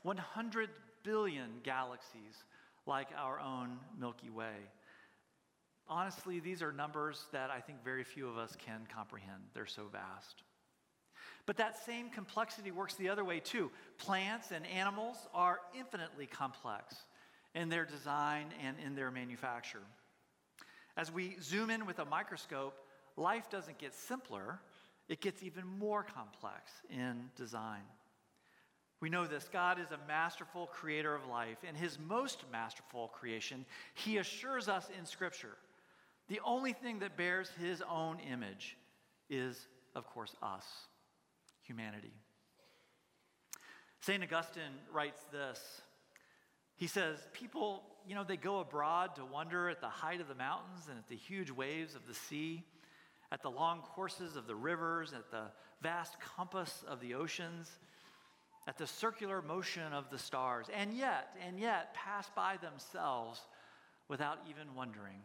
100 0.03 0.69
billion 1.03 1.49
galaxies 1.63 2.43
like 2.85 3.07
our 3.17 3.39
own 3.39 3.77
Milky 3.99 4.29
Way. 4.29 4.55
Honestly, 5.89 6.39
these 6.39 6.61
are 6.61 6.71
numbers 6.71 7.25
that 7.31 7.49
I 7.49 7.61
think 7.61 7.83
very 7.83 8.03
few 8.03 8.27
of 8.27 8.37
us 8.37 8.55
can 8.65 8.87
comprehend. 8.93 9.41
They're 9.53 9.65
so 9.65 9.87
vast. 9.91 10.43
But 11.45 11.57
that 11.57 11.83
same 11.85 12.09
complexity 12.09 12.71
works 12.71 12.95
the 12.95 13.07
other 13.07 13.23
way 13.23 13.39
too. 13.39 13.71
Plants 13.97 14.51
and 14.51 14.65
animals 14.67 15.15
are 15.33 15.59
infinitely 15.77 16.25
complex 16.25 16.95
in 17.55 17.69
their 17.69 17.85
design 17.85 18.47
and 18.63 18.75
in 18.85 18.95
their 18.95 19.11
manufacture. 19.11 19.81
As 20.97 21.11
we 21.11 21.37
zoom 21.41 21.69
in 21.69 21.85
with 21.85 21.99
a 21.99 22.05
microscope, 22.05 22.75
life 23.15 23.49
doesn't 23.49 23.77
get 23.77 23.93
simpler, 23.93 24.59
it 25.07 25.21
gets 25.21 25.41
even 25.41 25.65
more 25.65 26.03
complex 26.03 26.71
in 26.89 27.29
design. 27.37 27.83
We 28.99 29.09
know 29.09 29.25
this 29.25 29.47
God 29.47 29.79
is 29.79 29.91
a 29.91 30.07
masterful 30.07 30.67
creator 30.67 31.15
of 31.15 31.27
life. 31.27 31.57
In 31.67 31.75
his 31.75 31.97
most 31.99 32.43
masterful 32.51 33.09
creation, 33.09 33.65
he 33.93 34.17
assures 34.17 34.67
us 34.67 34.89
in 34.97 35.05
Scripture 35.05 35.55
the 36.27 36.39
only 36.45 36.73
thing 36.73 36.99
that 36.99 37.17
bears 37.17 37.49
his 37.59 37.81
own 37.89 38.19
image 38.19 38.77
is, 39.29 39.67
of 39.95 40.05
course, 40.07 40.35
us 40.41 40.65
humanity. 41.61 42.13
St. 44.01 44.23
Augustine 44.23 44.73
writes 44.91 45.21
this. 45.31 45.81
He 46.75 46.87
says, 46.87 47.17
People, 47.33 47.83
you 48.07 48.15
know, 48.15 48.23
they 48.23 48.37
go 48.37 48.59
abroad 48.59 49.15
to 49.15 49.25
wonder 49.25 49.69
at 49.69 49.81
the 49.81 49.89
height 49.89 50.21
of 50.21 50.27
the 50.27 50.35
mountains 50.35 50.87
and 50.89 50.97
at 50.97 51.07
the 51.07 51.15
huge 51.15 51.51
waves 51.51 51.95
of 51.95 52.07
the 52.07 52.13
sea, 52.13 52.63
at 53.31 53.41
the 53.41 53.49
long 53.49 53.81
courses 53.81 54.35
of 54.35 54.47
the 54.47 54.55
rivers, 54.55 55.13
at 55.13 55.31
the 55.31 55.45
vast 55.81 56.17
compass 56.19 56.83
of 56.87 56.99
the 56.99 57.15
oceans, 57.15 57.69
at 58.67 58.77
the 58.77 58.87
circular 58.87 59.41
motion 59.41 59.93
of 59.93 60.09
the 60.09 60.17
stars, 60.17 60.67
and 60.73 60.93
yet, 60.93 61.35
and 61.45 61.59
yet 61.59 61.93
pass 61.93 62.29
by 62.35 62.57
themselves 62.57 63.41
without 64.07 64.39
even 64.49 64.75
wondering. 64.75 65.19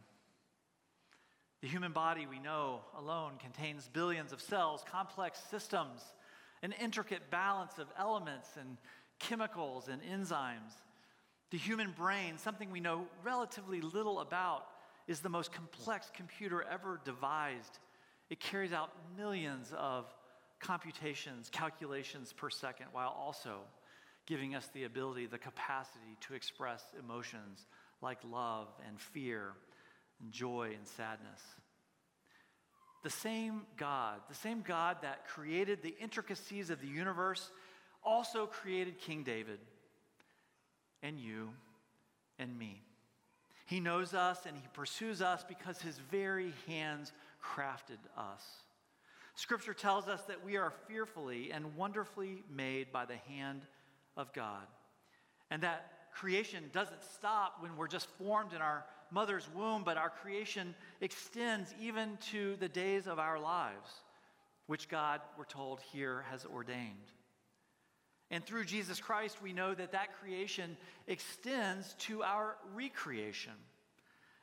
The 1.62 1.68
human 1.68 1.92
body, 1.92 2.26
we 2.26 2.40
know, 2.40 2.80
alone 2.98 3.34
contains 3.38 3.88
billions 3.88 4.32
of 4.32 4.42
cells, 4.42 4.84
complex 4.90 5.40
systems 5.50 6.02
an 6.62 6.72
intricate 6.80 7.30
balance 7.30 7.78
of 7.78 7.88
elements 7.98 8.48
and 8.58 8.76
chemicals 9.18 9.88
and 9.88 10.00
enzymes. 10.02 10.74
The 11.50 11.58
human 11.58 11.90
brain, 11.90 12.38
something 12.38 12.70
we 12.70 12.80
know 12.80 13.06
relatively 13.24 13.80
little 13.80 14.20
about, 14.20 14.66
is 15.08 15.20
the 15.20 15.28
most 15.28 15.52
complex 15.52 16.10
computer 16.14 16.64
ever 16.70 17.00
devised. 17.04 17.78
It 18.30 18.40
carries 18.40 18.72
out 18.72 18.92
millions 19.16 19.72
of 19.76 20.06
computations, 20.60 21.50
calculations 21.50 22.32
per 22.32 22.48
second, 22.48 22.86
while 22.92 23.10
also 23.10 23.58
giving 24.26 24.54
us 24.54 24.68
the 24.72 24.84
ability, 24.84 25.26
the 25.26 25.38
capacity 25.38 26.16
to 26.20 26.34
express 26.34 26.84
emotions 26.98 27.66
like 28.00 28.18
love 28.30 28.68
and 28.86 29.00
fear, 29.00 29.54
joy 30.30 30.70
and 30.76 30.86
sadness 30.86 31.40
the 33.02 33.10
same 33.10 33.62
God, 33.76 34.20
the 34.28 34.34
same 34.34 34.62
God 34.62 34.98
that 35.02 35.26
created 35.26 35.82
the 35.82 35.94
intricacies 36.00 36.70
of 36.70 36.80
the 36.80 36.86
universe, 36.86 37.50
also 38.04 38.46
created 38.46 38.98
King 38.98 39.24
David 39.24 39.58
and 41.02 41.18
you 41.18 41.50
and 42.38 42.56
me. 42.56 42.80
He 43.66 43.80
knows 43.80 44.14
us 44.14 44.46
and 44.46 44.56
he 44.56 44.68
pursues 44.72 45.20
us 45.20 45.44
because 45.48 45.80
his 45.80 45.98
very 46.10 46.52
hands 46.66 47.12
crafted 47.42 47.98
us. 48.16 48.44
Scripture 49.34 49.74
tells 49.74 50.08
us 50.08 50.22
that 50.24 50.44
we 50.44 50.56
are 50.56 50.72
fearfully 50.86 51.50
and 51.52 51.74
wonderfully 51.74 52.44
made 52.54 52.92
by 52.92 53.04
the 53.04 53.16
hand 53.16 53.62
of 54.16 54.32
God. 54.32 54.66
And 55.50 55.62
that 55.62 55.90
creation 56.14 56.64
doesn't 56.72 57.02
stop 57.16 57.56
when 57.60 57.76
we're 57.76 57.88
just 57.88 58.08
formed 58.18 58.52
in 58.52 58.60
our 58.60 58.84
mother's 59.12 59.48
womb, 59.54 59.82
but 59.84 59.96
our 59.96 60.10
creation 60.10 60.74
extends 61.00 61.74
even 61.80 62.16
to 62.30 62.56
the 62.56 62.68
days 62.68 63.06
of 63.06 63.18
our 63.18 63.38
lives, 63.38 63.90
which 64.66 64.88
God, 64.88 65.20
we're 65.36 65.44
told 65.44 65.80
here, 65.92 66.24
has 66.30 66.46
ordained. 66.46 67.12
And 68.30 68.44
through 68.44 68.64
Jesus 68.64 68.98
Christ, 68.98 69.42
we 69.42 69.52
know 69.52 69.74
that 69.74 69.92
that 69.92 70.18
creation 70.18 70.76
extends 71.06 71.94
to 72.00 72.22
our 72.22 72.56
recreation 72.74 73.52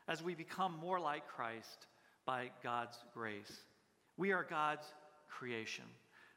as 0.08 0.22
we 0.22 0.36
become 0.36 0.78
more 0.80 1.00
like 1.00 1.28
Christ 1.28 1.88
by 2.26 2.52
God's 2.64 2.98
grace. 3.16 3.52
We 4.18 4.32
are 4.32 4.46
God's 4.48 4.86
creation, 5.28 5.86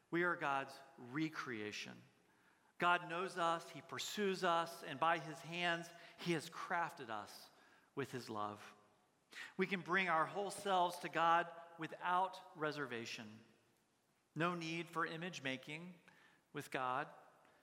we 0.09 0.23
are 0.23 0.35
God's 0.35 0.73
recreation. 1.11 1.93
God 2.79 3.01
knows 3.09 3.37
us, 3.37 3.63
He 3.73 3.81
pursues 3.87 4.43
us, 4.43 4.69
and 4.89 4.99
by 4.99 5.19
His 5.19 5.37
hands, 5.49 5.85
He 6.17 6.33
has 6.33 6.49
crafted 6.49 7.09
us 7.09 7.31
with 7.95 8.11
his 8.11 8.29
love. 8.29 8.59
We 9.57 9.65
can 9.65 9.81
bring 9.81 10.09
our 10.09 10.25
whole 10.25 10.51
selves 10.51 10.97
to 10.99 11.09
God 11.09 11.47
without 11.79 12.37
reservation. 12.55 13.25
No 14.35 14.55
need 14.55 14.87
for 14.89 15.05
image 15.05 15.41
making 15.43 15.81
with 16.53 16.71
God 16.71 17.07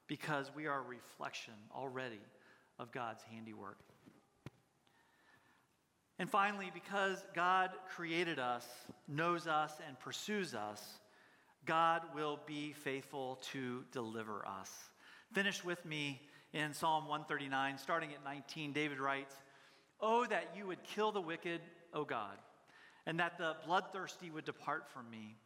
because 0.06 0.50
we 0.54 0.66
are 0.66 0.80
a 0.80 0.88
reflection 0.88 1.54
already 1.74 2.20
of 2.78 2.92
God's 2.92 3.22
handiwork. 3.30 3.78
And 6.18 6.28
finally, 6.28 6.70
because 6.74 7.24
God 7.34 7.70
created 7.96 8.38
us, 8.38 8.66
knows 9.08 9.46
us, 9.46 9.72
and 9.86 9.98
pursues 9.98 10.54
us, 10.54 10.98
God 11.64 12.02
will 12.14 12.40
be 12.46 12.72
faithful 12.72 13.38
to 13.52 13.84
deliver 13.92 14.46
us. 14.46 14.70
Finish 15.32 15.64
with 15.64 15.84
me 15.86 16.20
in 16.52 16.74
Psalm 16.74 17.06
139, 17.06 17.78
starting 17.78 18.10
at 18.12 18.24
19. 18.24 18.72
David 18.72 18.98
writes, 18.98 19.34
Oh, 20.02 20.26
that 20.26 20.54
you 20.56 20.66
would 20.66 20.82
kill 20.82 21.12
the 21.12 21.20
wicked, 21.20 21.60
O 21.92 22.04
God, 22.04 22.36
and 23.06 23.20
that 23.20 23.38
the 23.38 23.56
bloodthirsty 23.66 24.30
would 24.30 24.44
depart 24.44 24.88
from 24.92 25.10
me. 25.10 25.36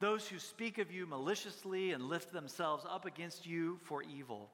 Those 0.00 0.28
who 0.28 0.38
speak 0.38 0.78
of 0.78 0.92
you 0.92 1.06
maliciously 1.06 1.90
and 1.90 2.04
lift 2.04 2.32
themselves 2.32 2.84
up 2.88 3.04
against 3.04 3.46
you 3.46 3.78
for 3.82 4.02
evil. 4.02 4.50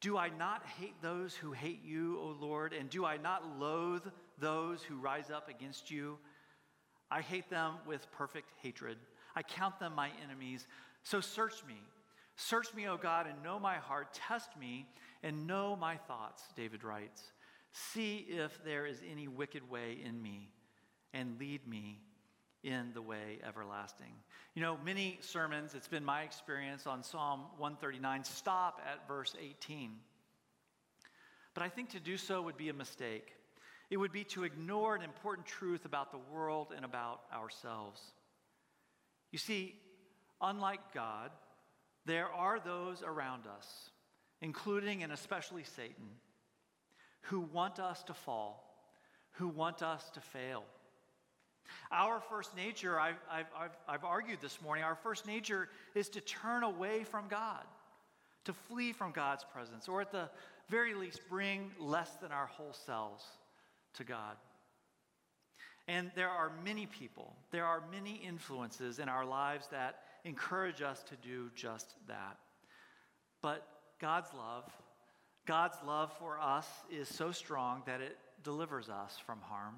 Do 0.00 0.18
I 0.18 0.28
not 0.28 0.64
hate 0.78 1.00
those 1.00 1.34
who 1.34 1.52
hate 1.52 1.84
you, 1.84 2.18
O 2.20 2.36
Lord? 2.40 2.72
And 2.72 2.90
do 2.90 3.04
I 3.04 3.16
not 3.16 3.58
loathe 3.58 4.04
those 4.38 4.82
who 4.82 4.96
rise 4.96 5.30
up 5.30 5.48
against 5.48 5.90
you? 5.90 6.18
I 7.10 7.20
hate 7.20 7.48
them 7.48 7.74
with 7.86 8.10
perfect 8.12 8.50
hatred. 8.60 8.98
I 9.36 9.42
count 9.42 9.78
them 9.78 9.94
my 9.94 10.10
enemies. 10.24 10.66
So 11.04 11.20
search 11.20 11.64
me. 11.66 11.80
Search 12.36 12.74
me, 12.74 12.88
O 12.88 12.96
God, 12.96 13.26
and 13.26 13.42
know 13.42 13.58
my 13.58 13.76
heart. 13.76 14.12
Test 14.12 14.50
me 14.58 14.86
and 15.22 15.46
know 15.46 15.76
my 15.76 15.96
thoughts, 15.96 16.42
David 16.56 16.84
writes. 16.84 17.22
See 17.76 18.26
if 18.30 18.64
there 18.64 18.86
is 18.86 19.02
any 19.10 19.28
wicked 19.28 19.68
way 19.68 19.98
in 20.02 20.22
me, 20.22 20.48
and 21.12 21.38
lead 21.38 21.68
me 21.68 22.00
in 22.62 22.90
the 22.94 23.02
way 23.02 23.38
everlasting. 23.46 24.14
You 24.54 24.62
know, 24.62 24.78
many 24.82 25.18
sermons, 25.20 25.74
it's 25.74 25.86
been 25.86 26.04
my 26.04 26.22
experience 26.22 26.86
on 26.86 27.02
Psalm 27.02 27.40
139, 27.58 28.24
stop 28.24 28.80
at 28.90 29.06
verse 29.06 29.36
18. 29.38 29.92
But 31.52 31.64
I 31.64 31.68
think 31.68 31.90
to 31.90 32.00
do 32.00 32.16
so 32.16 32.40
would 32.40 32.56
be 32.56 32.70
a 32.70 32.74
mistake. 32.74 33.34
It 33.90 33.98
would 33.98 34.12
be 34.12 34.24
to 34.24 34.44
ignore 34.44 34.96
an 34.96 35.02
important 35.02 35.46
truth 35.46 35.84
about 35.84 36.12
the 36.12 36.20
world 36.32 36.72
and 36.74 36.82
about 36.82 37.24
ourselves. 37.30 38.00
You 39.32 39.38
see, 39.38 39.74
unlike 40.40 40.94
God, 40.94 41.30
there 42.06 42.32
are 42.32 42.58
those 42.58 43.02
around 43.02 43.42
us, 43.46 43.90
including 44.40 45.02
and 45.02 45.12
especially 45.12 45.62
Satan 45.62 46.06
who 47.22 47.40
want 47.40 47.78
us 47.78 48.02
to 48.04 48.14
fall, 48.14 48.62
who 49.32 49.48
want 49.48 49.82
us 49.82 50.10
to 50.10 50.20
fail. 50.20 50.64
Our 51.90 52.20
first 52.20 52.56
nature, 52.56 52.98
I've, 52.98 53.20
I've, 53.30 53.76
I've, 53.88 54.04
argued 54.04 54.40
this 54.40 54.60
morning, 54.62 54.84
our 54.84 54.94
first 54.94 55.26
nature 55.26 55.68
is 55.94 56.08
to 56.10 56.20
turn 56.20 56.62
away 56.62 57.04
from 57.04 57.26
God, 57.28 57.64
to 58.44 58.52
flee 58.52 58.92
from 58.92 59.12
God's 59.12 59.44
presence, 59.44 59.88
or 59.88 60.00
at 60.00 60.12
the 60.12 60.28
very 60.68 60.94
least, 60.94 61.20
bring 61.28 61.70
less 61.78 62.10
than 62.20 62.32
our 62.32 62.46
whole 62.46 62.72
selves 62.72 63.24
to 63.94 64.04
God. 64.04 64.36
And 65.88 66.10
there 66.16 66.28
are 66.28 66.50
many 66.64 66.86
people, 66.86 67.34
there 67.52 67.64
are 67.64 67.82
many 67.92 68.16
influences 68.16 68.98
in 68.98 69.08
our 69.08 69.24
lives 69.24 69.68
that 69.68 70.00
encourage 70.24 70.82
us 70.82 71.02
to 71.04 71.16
do 71.16 71.50
just 71.54 71.94
that. 72.08 72.38
But 73.40 73.66
God's 74.00 74.34
love 74.34 74.64
God's 75.46 75.78
love 75.86 76.12
for 76.18 76.40
us 76.40 76.68
is 76.90 77.08
so 77.08 77.32
strong 77.32 77.82
that 77.86 78.00
it 78.00 78.18
delivers 78.42 78.88
us 78.88 79.16
from 79.24 79.40
harm. 79.40 79.76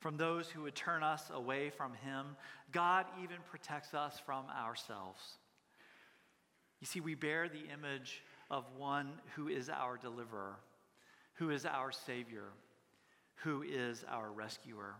from 0.00 0.16
those 0.16 0.48
who 0.48 0.62
would 0.62 0.74
turn 0.74 1.02
us 1.02 1.30
away 1.32 1.70
from 1.70 1.92
Him. 1.94 2.36
God 2.72 3.06
even 3.22 3.36
protects 3.50 3.94
us 3.94 4.18
from 4.24 4.46
ourselves. 4.48 5.20
You 6.80 6.86
see, 6.86 7.00
we 7.00 7.14
bear 7.14 7.48
the 7.48 7.68
image 7.72 8.22
of 8.50 8.64
one 8.76 9.10
who 9.36 9.48
is 9.48 9.68
our 9.68 9.98
deliverer, 9.98 10.56
who 11.34 11.50
is 11.50 11.66
our 11.66 11.92
Savior, 11.92 12.48
who 13.36 13.62
is 13.62 14.04
our 14.10 14.30
rescuer. 14.32 14.94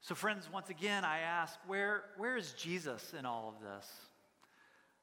So, 0.00 0.14
friends, 0.14 0.48
once 0.52 0.70
again, 0.70 1.04
I 1.04 1.18
ask, 1.18 1.58
where, 1.66 2.04
where 2.16 2.36
is 2.36 2.52
Jesus 2.52 3.12
in 3.18 3.26
all 3.26 3.54
of 3.54 3.62
this? 3.62 3.86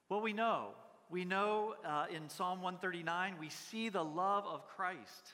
Well, 0.10 0.22
we 0.22 0.34
know. 0.34 0.70
We 1.14 1.26
know 1.26 1.76
uh, 1.86 2.08
in 2.10 2.28
Psalm 2.28 2.64
139, 2.64 3.36
we 3.40 3.50
see 3.50 3.90
the 3.90 4.04
love 4.04 4.46
of 4.48 4.68
Christ. 4.68 5.34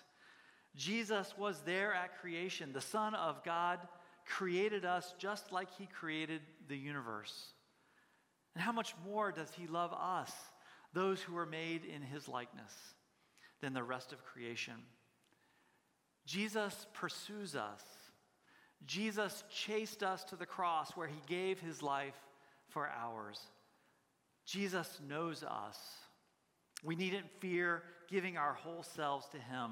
Jesus 0.76 1.34
was 1.38 1.62
there 1.62 1.94
at 1.94 2.20
creation. 2.20 2.74
The 2.74 2.82
Son 2.82 3.16
of 3.16 3.46
God 3.46 3.80
created 4.26 4.84
us 4.84 5.14
just 5.18 5.54
like 5.54 5.70
He 5.78 5.86
created 5.86 6.42
the 6.68 6.76
universe. 6.76 7.54
And 8.56 8.62
how 8.62 8.74
much 8.74 8.94
more 9.08 9.32
does 9.32 9.50
He 9.58 9.68
love 9.68 9.94
us, 9.94 10.34
those 10.94 11.22
who 11.22 11.38
are 11.38 11.46
made 11.46 11.86
in 11.86 12.02
His 12.02 12.28
likeness, 12.28 12.74
than 13.62 13.72
the 13.72 13.82
rest 13.82 14.12
of 14.12 14.26
creation? 14.26 14.76
Jesus 16.26 16.88
pursues 16.92 17.56
us. 17.56 17.84
Jesus 18.86 19.46
chased 19.50 20.04
us 20.04 20.26
to 20.26 20.36
the 20.36 20.46
cross 20.46 20.92
where 20.98 21.08
He 21.08 21.22
gave 21.26 21.62
His 21.62 21.82
life 21.82 22.20
for 22.68 22.90
ours. 22.90 23.40
Jesus 24.50 25.00
knows 25.08 25.44
us. 25.44 25.78
We 26.84 26.96
needn't 26.96 27.30
fear 27.40 27.84
giving 28.10 28.36
our 28.36 28.54
whole 28.54 28.82
selves 28.82 29.28
to 29.28 29.38
Him 29.38 29.72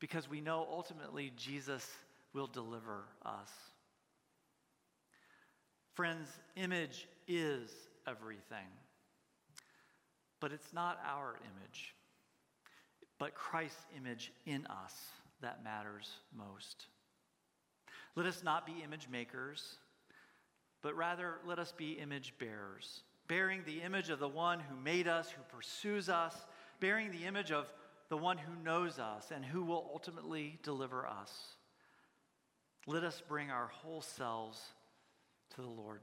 because 0.00 0.28
we 0.28 0.42
know 0.42 0.66
ultimately 0.70 1.32
Jesus 1.34 1.88
will 2.34 2.46
deliver 2.46 3.04
us. 3.24 3.50
Friends, 5.94 6.28
image 6.56 7.08
is 7.26 7.70
everything, 8.06 8.68
but 10.40 10.52
it's 10.52 10.74
not 10.74 11.00
our 11.06 11.36
image, 11.56 11.94
but 13.18 13.34
Christ's 13.34 13.86
image 13.96 14.30
in 14.44 14.66
us 14.66 14.94
that 15.40 15.64
matters 15.64 16.10
most. 16.36 16.84
Let 18.14 18.26
us 18.26 18.44
not 18.44 18.66
be 18.66 18.82
image 18.84 19.08
makers, 19.10 19.76
but 20.82 20.94
rather 20.94 21.36
let 21.46 21.58
us 21.58 21.72
be 21.72 21.92
image 21.92 22.34
bearers, 22.38 23.00
bearing 23.28 23.62
the 23.64 23.82
image 23.82 24.10
of 24.10 24.18
the 24.18 24.28
one 24.28 24.60
who 24.60 24.76
made 24.76 25.08
us, 25.08 25.30
who 25.30 25.42
pursues 25.56 26.08
us, 26.08 26.34
bearing 26.80 27.10
the 27.10 27.24
image 27.24 27.50
of 27.50 27.66
the 28.08 28.16
one 28.16 28.38
who 28.38 28.54
knows 28.62 28.98
us 28.98 29.30
and 29.34 29.44
who 29.44 29.64
will 29.64 29.88
ultimately 29.92 30.58
deliver 30.62 31.06
us. 31.06 31.32
Let 32.86 33.02
us 33.02 33.22
bring 33.26 33.50
our 33.50 33.66
whole 33.66 34.00
selves 34.00 34.60
to 35.54 35.62
the 35.62 35.68
Lord. 35.68 36.00